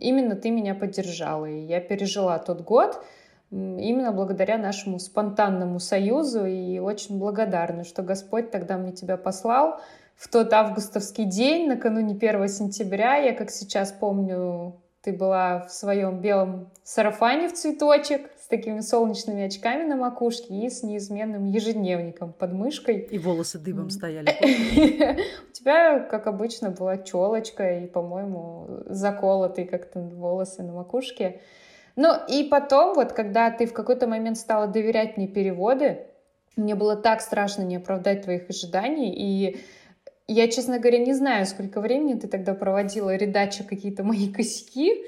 именно 0.00 0.34
ты 0.34 0.50
меня 0.50 0.74
поддержала. 0.74 1.46
И 1.46 1.60
я 1.60 1.80
пережила 1.80 2.40
тот 2.40 2.62
год 2.62 3.04
именно 3.52 4.10
благодаря 4.10 4.58
нашему 4.58 4.98
спонтанному 4.98 5.78
союзу 5.78 6.44
и 6.44 6.80
очень 6.80 7.20
благодарна, 7.20 7.84
что 7.84 8.02
Господь 8.02 8.50
тогда 8.50 8.76
мне 8.76 8.90
тебя 8.90 9.16
послал, 9.16 9.80
в 10.20 10.28
тот 10.28 10.52
августовский 10.52 11.24
день, 11.24 11.66
накануне 11.66 12.14
1 12.14 12.48
сентября, 12.48 13.16
я 13.16 13.32
как 13.32 13.50
сейчас 13.50 13.90
помню, 13.90 14.78
ты 15.00 15.14
была 15.14 15.60
в 15.60 15.72
своем 15.72 16.20
белом 16.20 16.70
сарафане 16.84 17.48
в 17.48 17.54
цветочек 17.54 18.30
с 18.38 18.46
такими 18.46 18.80
солнечными 18.80 19.44
очками 19.44 19.88
на 19.88 19.96
макушке 19.96 20.54
и 20.54 20.68
с 20.68 20.82
неизменным 20.82 21.46
ежедневником 21.46 22.34
под 22.34 22.52
мышкой. 22.52 22.98
И 22.98 23.18
волосы 23.18 23.58
дыбом 23.58 23.88
стояли. 23.88 24.28
У 25.48 25.52
тебя, 25.52 26.00
как 26.00 26.26
обычно, 26.26 26.68
была 26.68 26.98
челочка 26.98 27.78
и, 27.78 27.86
по-моему, 27.86 28.66
заколотые 28.88 29.66
как-то 29.66 30.00
волосы 30.00 30.62
на 30.62 30.74
макушке. 30.74 31.40
Ну 31.96 32.12
и 32.28 32.44
потом, 32.44 32.94
вот 32.94 33.14
когда 33.14 33.50
ты 33.50 33.64
в 33.64 33.72
какой-то 33.72 34.06
момент 34.06 34.36
стала 34.36 34.66
доверять 34.66 35.16
мне 35.16 35.28
переводы, 35.28 36.08
мне 36.56 36.74
было 36.74 36.94
так 36.94 37.22
страшно 37.22 37.62
не 37.62 37.76
оправдать 37.76 38.24
твоих 38.24 38.50
ожиданий, 38.50 39.14
и 39.14 39.60
я, 40.32 40.48
честно 40.48 40.78
говоря, 40.78 40.98
не 40.98 41.14
знаю, 41.14 41.46
сколько 41.46 41.80
времени 41.80 42.18
ты 42.18 42.28
тогда 42.28 42.54
проводила, 42.54 43.14
редача 43.16 43.64
какие-то 43.64 44.04
мои 44.04 44.32
косяки, 44.32 45.04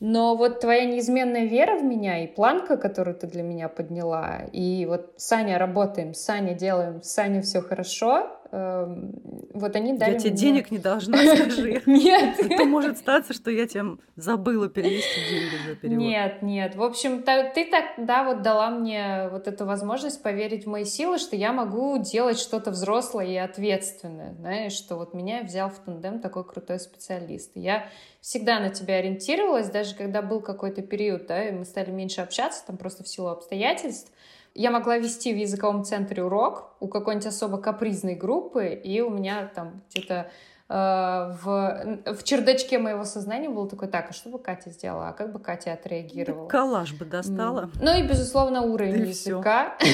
но 0.00 0.36
вот 0.36 0.60
твоя 0.60 0.84
неизменная 0.84 1.46
вера 1.46 1.78
в 1.78 1.84
меня 1.84 2.22
и 2.22 2.26
планка, 2.26 2.76
которую 2.76 3.16
ты 3.16 3.26
для 3.26 3.42
меня 3.42 3.68
подняла, 3.68 4.42
и 4.52 4.84
вот 4.86 5.14
Саня 5.16 5.58
работаем, 5.58 6.14
Саня 6.14 6.54
делаем, 6.54 7.02
Саня 7.02 7.42
все 7.42 7.60
хорошо, 7.62 8.35
вот 8.52 9.76
они 9.76 9.94
дали 9.94 10.14
Я 10.14 10.18
тебе 10.18 10.30
мне... 10.30 10.38
денег 10.38 10.70
не 10.70 10.78
должна, 10.78 11.18
скажи. 11.18 11.82
Нет. 11.86 12.36
А 12.46 12.58
то 12.58 12.64
может 12.64 12.98
статься, 12.98 13.32
что 13.32 13.50
я 13.50 13.66
тебе 13.66 13.98
забыла 14.14 14.68
перевести 14.68 15.20
деньги 15.28 15.68
за 15.68 15.76
перевод. 15.76 15.98
Нет, 15.98 16.42
нет. 16.42 16.76
В 16.76 16.82
общем, 16.82 17.22
ты 17.22 17.66
тогда 17.70 18.24
вот 18.24 18.42
дала 18.42 18.70
мне 18.70 19.28
вот 19.30 19.48
эту 19.48 19.66
возможность 19.66 20.22
поверить 20.22 20.64
в 20.64 20.68
мои 20.68 20.84
силы, 20.84 21.18
что 21.18 21.36
я 21.36 21.52
могу 21.52 21.98
делать 21.98 22.38
что-то 22.38 22.70
взрослое 22.70 23.26
и 23.26 23.36
ответственное. 23.36 24.34
Знаешь, 24.34 24.72
что 24.72 24.96
вот 24.96 25.12
меня 25.12 25.42
взял 25.42 25.68
в 25.70 25.78
тандем 25.78 26.20
такой 26.20 26.44
крутой 26.44 26.78
специалист. 26.78 27.50
Я 27.54 27.88
всегда 28.20 28.58
на 28.60 28.70
тебя 28.70 28.96
ориентировалась, 28.96 29.70
даже 29.70 29.94
когда 29.94 30.22
был 30.22 30.40
какой-то 30.40 30.82
период, 30.82 31.26
да, 31.26 31.48
и 31.48 31.52
мы 31.52 31.64
стали 31.64 31.90
меньше 31.90 32.20
общаться, 32.20 32.64
там 32.66 32.76
просто 32.76 33.04
в 33.04 33.08
силу 33.08 33.28
обстоятельств, 33.28 34.12
я 34.56 34.70
могла 34.70 34.98
вести 34.98 35.32
в 35.32 35.36
языковом 35.36 35.84
центре 35.84 36.24
урок 36.24 36.76
у 36.80 36.88
какой-нибудь 36.88 37.26
особо 37.26 37.58
капризной 37.58 38.14
группы, 38.14 38.68
и 38.68 39.00
у 39.00 39.10
меня 39.10 39.50
там 39.54 39.82
где-то 39.90 40.30
э, 40.68 40.74
в, 40.74 42.14
в 42.14 42.24
чердачке 42.24 42.78
моего 42.78 43.04
сознания 43.04 43.48
было 43.48 43.68
такое, 43.68 43.88
так, 43.88 44.10
а 44.10 44.12
что 44.12 44.30
бы 44.30 44.38
Катя 44.38 44.70
сделала, 44.70 45.08
а 45.08 45.12
как 45.12 45.32
бы 45.32 45.38
Катя 45.38 45.72
отреагировала? 45.74 46.48
Да 46.48 46.58
коллаж 46.58 46.94
бы 46.94 47.04
достала. 47.04 47.70
Ну 47.80 47.98
и, 47.98 48.02
безусловно, 48.02 48.62
уровень 48.62 48.98
да 48.98 49.04
языка. 49.04 49.78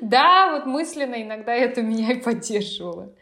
Да, 0.00 0.50
вот 0.52 0.66
мысленно 0.66 1.22
иногда 1.22 1.54
это 1.54 1.80
меня 1.80 2.12
и 2.12 2.20
поддерживало. 2.20 3.12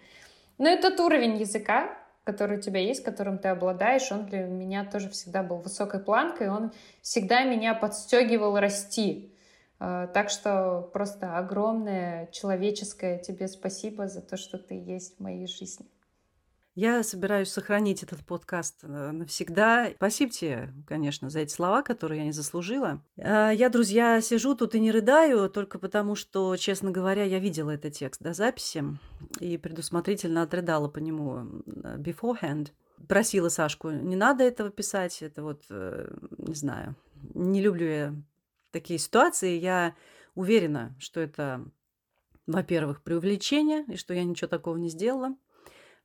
Но 0.56 0.68
этот 0.68 0.98
уровень 0.98 1.36
языка, 1.36 1.90
который 2.24 2.58
у 2.58 2.60
тебя 2.60 2.80
есть, 2.80 3.04
которым 3.04 3.38
ты 3.38 3.48
обладаешь, 3.48 4.10
он 4.10 4.26
для 4.26 4.40
меня 4.40 4.84
тоже 4.84 5.10
всегда 5.10 5.42
был 5.42 5.58
высокой 5.58 6.00
планкой, 6.00 6.48
он 6.48 6.72
всегда 7.02 7.44
меня 7.44 7.74
подстегивал 7.74 8.58
расти. 8.58 9.29
А, 9.80 10.06
так 10.08 10.28
что 10.28 10.90
просто 10.92 11.38
огромное 11.38 12.26
человеческое 12.32 13.18
тебе 13.18 13.48
спасибо 13.48 14.08
за 14.08 14.20
то, 14.20 14.36
что 14.36 14.58
ты 14.58 14.74
есть 14.74 15.16
в 15.16 15.20
моей 15.20 15.46
жизни. 15.46 15.86
Я 16.76 17.02
собираюсь 17.02 17.50
сохранить 17.50 18.02
этот 18.02 18.24
подкаст 18.24 18.84
э, 18.84 19.10
навсегда. 19.10 19.90
Спасибо 19.96 20.30
тебе, 20.30 20.72
конечно, 20.86 21.28
за 21.28 21.40
эти 21.40 21.52
слова, 21.52 21.82
которые 21.82 22.20
я 22.20 22.26
не 22.26 22.32
заслужила. 22.32 23.02
А, 23.18 23.50
я, 23.50 23.70
друзья, 23.70 24.20
сижу 24.20 24.54
тут 24.54 24.74
и 24.74 24.80
не 24.80 24.92
рыдаю, 24.92 25.48
только 25.50 25.78
потому 25.78 26.14
что, 26.14 26.56
честно 26.56 26.90
говоря, 26.90 27.24
я 27.24 27.38
видела 27.38 27.70
этот 27.70 27.94
текст 27.94 28.22
до 28.22 28.34
записи 28.34 28.84
и 29.40 29.56
предусмотрительно 29.56 30.42
отрыдала 30.42 30.88
по 30.88 30.98
нему 30.98 31.62
beforehand. 31.66 32.68
Просила 33.08 33.48
Сашку, 33.48 33.90
не 33.90 34.14
надо 34.14 34.44
этого 34.44 34.70
писать, 34.70 35.22
это 35.22 35.42
вот, 35.42 35.64
э, 35.70 36.06
не 36.36 36.54
знаю, 36.54 36.94
не 37.34 37.62
люблю 37.62 37.86
я 37.86 38.14
такие 38.70 38.98
ситуации. 38.98 39.58
Я 39.58 39.94
уверена, 40.34 40.94
что 40.98 41.20
это, 41.20 41.64
во-первых, 42.46 43.02
преувеличение, 43.02 43.84
и 43.88 43.96
что 43.96 44.14
я 44.14 44.24
ничего 44.24 44.48
такого 44.48 44.76
не 44.76 44.88
сделала. 44.88 45.36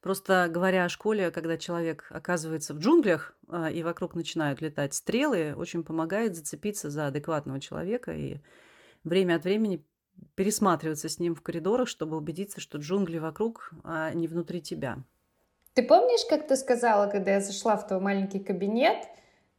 Просто 0.01 0.47
говоря 0.51 0.85
о 0.85 0.89
школе, 0.89 1.31
когда 1.31 1.57
человек 1.57 2.05
оказывается 2.11 2.75
в 2.75 2.77
джунглях 2.77 3.35
а, 3.49 3.71
и 3.71 3.81
вокруг 3.81 4.13
начинают 4.13 4.61
летать 4.61 4.93
стрелы, 4.93 5.55
очень 5.55 5.83
помогает 5.83 6.35
зацепиться 6.35 6.91
за 6.91 7.07
адекватного 7.07 7.59
человека 7.59 8.13
и 8.13 8.37
время 9.03 9.37
от 9.37 9.45
времени 9.45 9.83
пересматриваться 10.35 11.09
с 11.09 11.19
ним 11.19 11.33
в 11.33 11.41
коридорах, 11.41 11.87
чтобы 11.87 12.17
убедиться, 12.17 12.61
что 12.61 12.77
джунгли 12.77 13.17
вокруг, 13.17 13.71
а 13.83 14.13
не 14.13 14.27
внутри 14.27 14.61
тебя. 14.61 14.99
Ты 15.73 15.83
помнишь, 15.83 16.25
как 16.29 16.47
ты 16.47 16.55
сказала, 16.55 17.07
когда 17.07 17.31
я 17.31 17.41
зашла 17.41 17.75
в 17.75 17.87
твой 17.87 17.99
маленький 17.99 18.39
кабинет, 18.39 19.07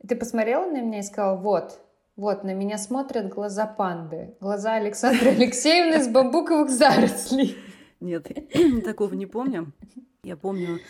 ты 0.06 0.16
посмотрела 0.16 0.70
на 0.70 0.80
меня 0.80 1.00
и 1.00 1.02
сказала, 1.02 1.36
вот, 1.36 1.80
вот, 2.16 2.44
на 2.44 2.55
меня 2.55 2.79
смотрят 2.79 3.29
глаза 3.29 3.66
панды, 3.66 4.35
глаза 4.40 4.74
Александры 4.74 5.31
Алексеевны 5.37 6.02
с 6.02 6.09
бамбуковых 6.09 6.70
зарослей. 6.70 7.57
Нет, 8.00 8.31
такого 8.85 9.12
не 9.14 9.26
помню. 9.26 9.72
Я 10.22 10.37
помню, 10.37 10.81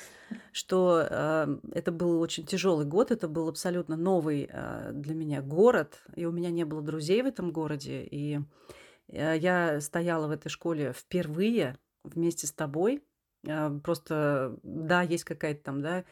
что 0.52 1.06
э, 1.08 1.58
это 1.72 1.90
был 1.92 2.20
очень 2.20 2.46
тяжелый 2.46 2.86
год, 2.86 3.10
это 3.10 3.26
был 3.28 3.48
абсолютно 3.48 3.96
новый 3.96 4.48
э, 4.50 4.92
для 4.92 5.14
меня 5.14 5.42
город, 5.42 6.00
и 6.14 6.24
у 6.26 6.32
меня 6.32 6.50
не 6.50 6.64
было 6.64 6.80
друзей 6.80 7.22
в 7.22 7.26
этом 7.26 7.50
городе, 7.50 8.04
и 8.04 8.40
э, 9.08 9.36
я 9.36 9.80
стояла 9.80 10.28
в 10.28 10.30
этой 10.30 10.48
школе 10.48 10.92
впервые 10.92 11.76
вместе 12.04 12.46
с 12.46 12.52
тобой. 12.52 13.02
Э, 13.46 13.70
просто, 13.82 14.56
да, 14.62 15.02
есть 15.02 15.24
какая-то 15.24 15.62
там, 15.62 15.82
да, 15.82 16.04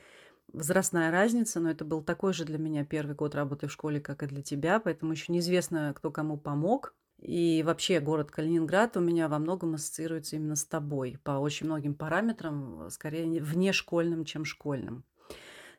возрастная 0.55 1.11
разница, 1.11 1.61
но 1.61 1.71
это 1.71 1.85
был 1.85 2.03
такой 2.03 2.33
же 2.33 2.45
для 2.45 2.59
меня 2.59 2.85
первый 2.85 3.15
год 3.15 3.35
работы 3.35 3.67
в 3.67 3.73
школе, 3.73 4.01
как 4.01 4.23
и 4.23 4.27
для 4.27 4.43
тебя, 4.43 4.81
поэтому 4.81 5.13
еще 5.13 5.33
неизвестно, 5.33 5.93
кто 5.95 6.11
кому 6.11 6.39
помог. 6.39 6.95
И 7.19 7.63
вообще 7.65 8.01
город 8.01 8.31
Калининград 8.31 8.97
у 8.97 9.01
меня 9.01 9.29
во 9.29 9.39
многом 9.39 9.75
ассоциируется 9.75 10.37
именно 10.37 10.57
с 10.57 10.65
тобой 10.65 11.19
по 11.23 11.33
очень 11.33 11.67
многим 11.67 11.95
параметрам, 11.95 12.89
скорее 12.91 13.41
внешкольным, 13.41 14.25
чем 14.25 14.45
школьным. 14.45 15.05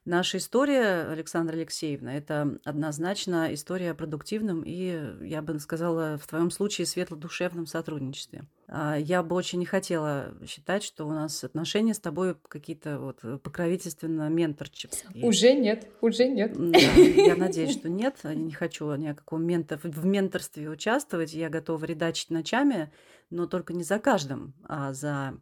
Наша 0.06 0.38
история, 0.38 1.08
Александра 1.12 1.56
Алексеевна, 1.56 2.15
это 2.15 2.60
однозначно 2.63 3.52
история 3.56 3.89
о 3.89 3.96
продуктивном 3.96 4.62
и, 4.63 5.02
я 5.22 5.41
бы 5.41 5.60
сказала, 5.60 6.20
в 6.20 6.28
твоем 6.28 6.52
случае 6.52 6.86
светло-душевном 6.86 7.65
сотрудничестве. 7.65 8.44
А, 8.68 8.98
я 8.98 9.24
бы 9.24 9.36
очень 9.36 9.58
не 9.58 9.65
хотела 9.65 10.36
считать, 10.48 10.84
что 10.84 11.08
у 11.08 11.12
нас 11.12 11.44
отношения 11.44 11.96
с 11.96 12.00
тобой 12.00 12.36
какие-то 12.48 13.00
вот 13.00 13.41
покровительственно-менторческие. 13.41 15.26
Уже 15.26 15.56
нет, 15.56 15.88
уже 16.02 16.28
нет. 16.28 16.54
Да, 16.56 16.78
я 16.78 17.36
надеюсь, 17.38 17.72
что 17.72 17.89
нет. 17.89 18.18
Я 18.24 18.36
не 18.36 18.52
хочу 18.52 18.94
ни 18.94 19.08
о 19.08 19.15
каком 19.15 19.44
ментор... 19.44 19.80
в 19.82 20.06
менторстве 20.06 20.70
участвовать. 20.70 21.34
Я 21.34 21.50
готова 21.50 21.84
редачить 21.84 22.30
ночами, 22.30 22.91
но 23.32 23.48
только 23.48 23.74
не 23.74 23.84
за 23.84 23.98
каждым, 23.98 24.54
а 24.68 24.94
за 24.94 25.39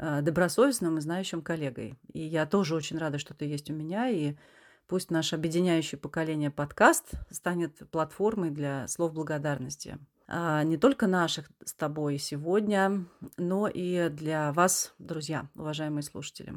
добросовестным 0.00 0.98
и 0.98 1.00
знающим 1.00 1.42
коллегой. 1.42 1.98
И 2.12 2.20
я 2.20 2.46
тоже 2.46 2.74
очень 2.74 2.98
рада, 2.98 3.18
что 3.18 3.34
ты 3.34 3.44
есть 3.44 3.70
у 3.70 3.74
меня, 3.74 4.08
и 4.08 4.34
пусть 4.86 5.10
наш 5.10 5.32
объединяющий 5.32 5.98
поколение 5.98 6.50
подкаст 6.50 7.12
станет 7.30 7.90
платформой 7.90 8.50
для 8.50 8.88
слов 8.88 9.12
благодарности. 9.12 9.98
а, 10.32 10.62
не 10.62 10.76
только 10.76 11.06
наших 11.06 11.50
с 11.64 11.74
тобой 11.74 12.18
сегодня, 12.18 13.04
но 13.36 13.68
и 13.68 14.08
для 14.08 14.52
вас, 14.52 14.94
друзья, 14.98 15.48
уважаемые 15.56 16.02
слушатели. 16.02 16.54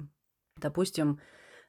Допустим, 0.58 1.19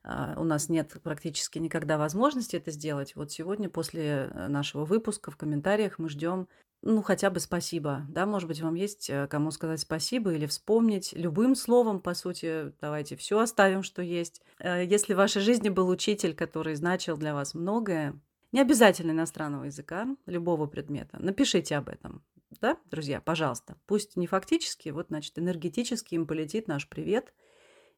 а, 0.04 0.34
у 0.36 0.44
нас 0.44 0.68
нет 0.68 0.94
практически 1.02 1.58
никогда 1.58 1.96
возможности 1.96 2.56
это 2.56 2.70
сделать. 2.70 3.16
Вот 3.16 3.32
сегодня 3.32 3.70
после 3.70 4.30
э, 4.30 4.48
нашего 4.48 4.84
выпуска 4.84 5.30
в 5.30 5.36
комментариях 5.36 5.98
мы 5.98 6.10
ждем, 6.10 6.46
ну, 6.86 7.02
хотя 7.02 7.30
бы 7.30 7.40
спасибо. 7.40 8.04
Да, 8.10 8.26
может 8.26 8.46
быть, 8.46 8.60
вам 8.60 8.74
есть 8.74 9.08
э, 9.08 9.26
кому 9.28 9.50
сказать 9.50 9.80
спасибо 9.80 10.34
или 10.34 10.44
вспомнить 10.44 11.14
любым 11.14 11.54
словом, 11.54 11.98
по 11.98 12.12
сути, 12.12 12.74
давайте 12.78 13.16
все 13.16 13.38
оставим, 13.38 13.82
что 13.82 14.02
есть. 14.02 14.42
Э, 14.58 14.84
если 14.84 15.14
в 15.14 15.16
вашей 15.16 15.40
жизни 15.40 15.70
был 15.70 15.88
учитель, 15.88 16.34
который 16.34 16.74
значил 16.74 17.16
для 17.16 17.32
вас 17.32 17.54
многое, 17.54 18.20
не 18.52 18.60
обязательно 18.60 19.12
иностранного 19.12 19.64
языка, 19.64 20.06
любого 20.26 20.66
предмета, 20.66 21.16
напишите 21.18 21.76
об 21.76 21.88
этом. 21.88 22.22
Да, 22.60 22.76
друзья, 22.90 23.22
пожалуйста. 23.22 23.78
Пусть 23.86 24.16
не 24.16 24.26
фактически, 24.26 24.90
вот, 24.90 25.06
значит, 25.08 25.38
энергетически 25.38 26.16
им 26.16 26.26
полетит 26.26 26.68
наш 26.68 26.86
привет 26.86 27.32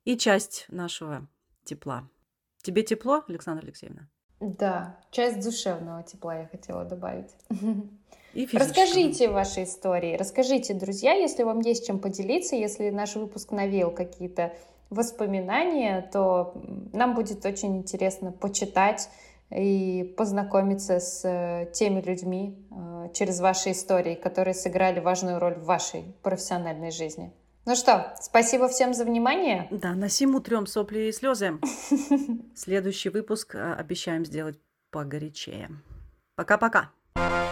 и 0.05 0.17
часть 0.17 0.65
нашего 0.69 1.29
тепла. 1.65 2.09
Тебе 2.63 2.85
тепло, 2.85 3.25
Александра 3.27 3.65
Алексеевна? 3.65 4.09
Да, 4.41 4.97
часть 5.11 5.43
душевного 5.43 6.03
тепла 6.03 6.41
я 6.41 6.47
хотела 6.47 6.85
добавить. 6.85 7.31
И 8.35 8.47
Расскажите 8.53 9.31
ваши 9.31 9.63
истории, 9.63 10.15
расскажите, 10.15 10.75
друзья, 10.75 11.15
если 11.15 11.43
вам 11.43 11.61
есть 11.61 11.87
чем 11.87 11.99
поделиться, 11.99 12.55
если 12.55 12.91
наш 12.91 13.17
выпуск 13.17 13.51
навеял 13.51 13.91
какие-то 13.91 14.53
воспоминания, 14.91 16.03
то 16.13 16.53
нам 16.93 17.15
будет 17.15 17.47
очень 17.47 17.79
интересно 17.79 18.33
почитать 18.33 19.09
и 19.51 20.15
познакомиться 20.19 21.01
с 21.01 21.25
э, 21.25 21.71
теми 21.73 22.01
людьми 22.01 22.59
э, 22.71 23.09
через 23.15 23.41
ваши 23.41 23.71
истории, 23.71 24.15
которые 24.15 24.55
сыграли 24.55 25.01
важную 25.01 25.39
роль 25.39 25.55
в 25.55 25.65
вашей 25.65 26.05
профессиональной 26.23 26.91
жизни. 26.91 27.33
Ну 27.67 27.75
что, 27.75 28.15
спасибо 28.21 28.69
всем 28.69 28.95
за 28.95 29.05
внимание. 29.05 29.67
Да, 29.73 29.95
на 29.95 30.09
сим 30.09 30.37
утрем 30.37 30.67
сопли 30.67 31.09
и 31.09 31.13
слезы. 31.13 31.59
Следующий 32.55 33.09
выпуск 33.09 33.57
э, 33.57 33.75
обещаем 33.75 34.25
сделать 34.25 34.57
погорячее. 34.93 35.71
Пока-пока. 36.37 36.93
thank 37.17 37.33
you 37.33 37.46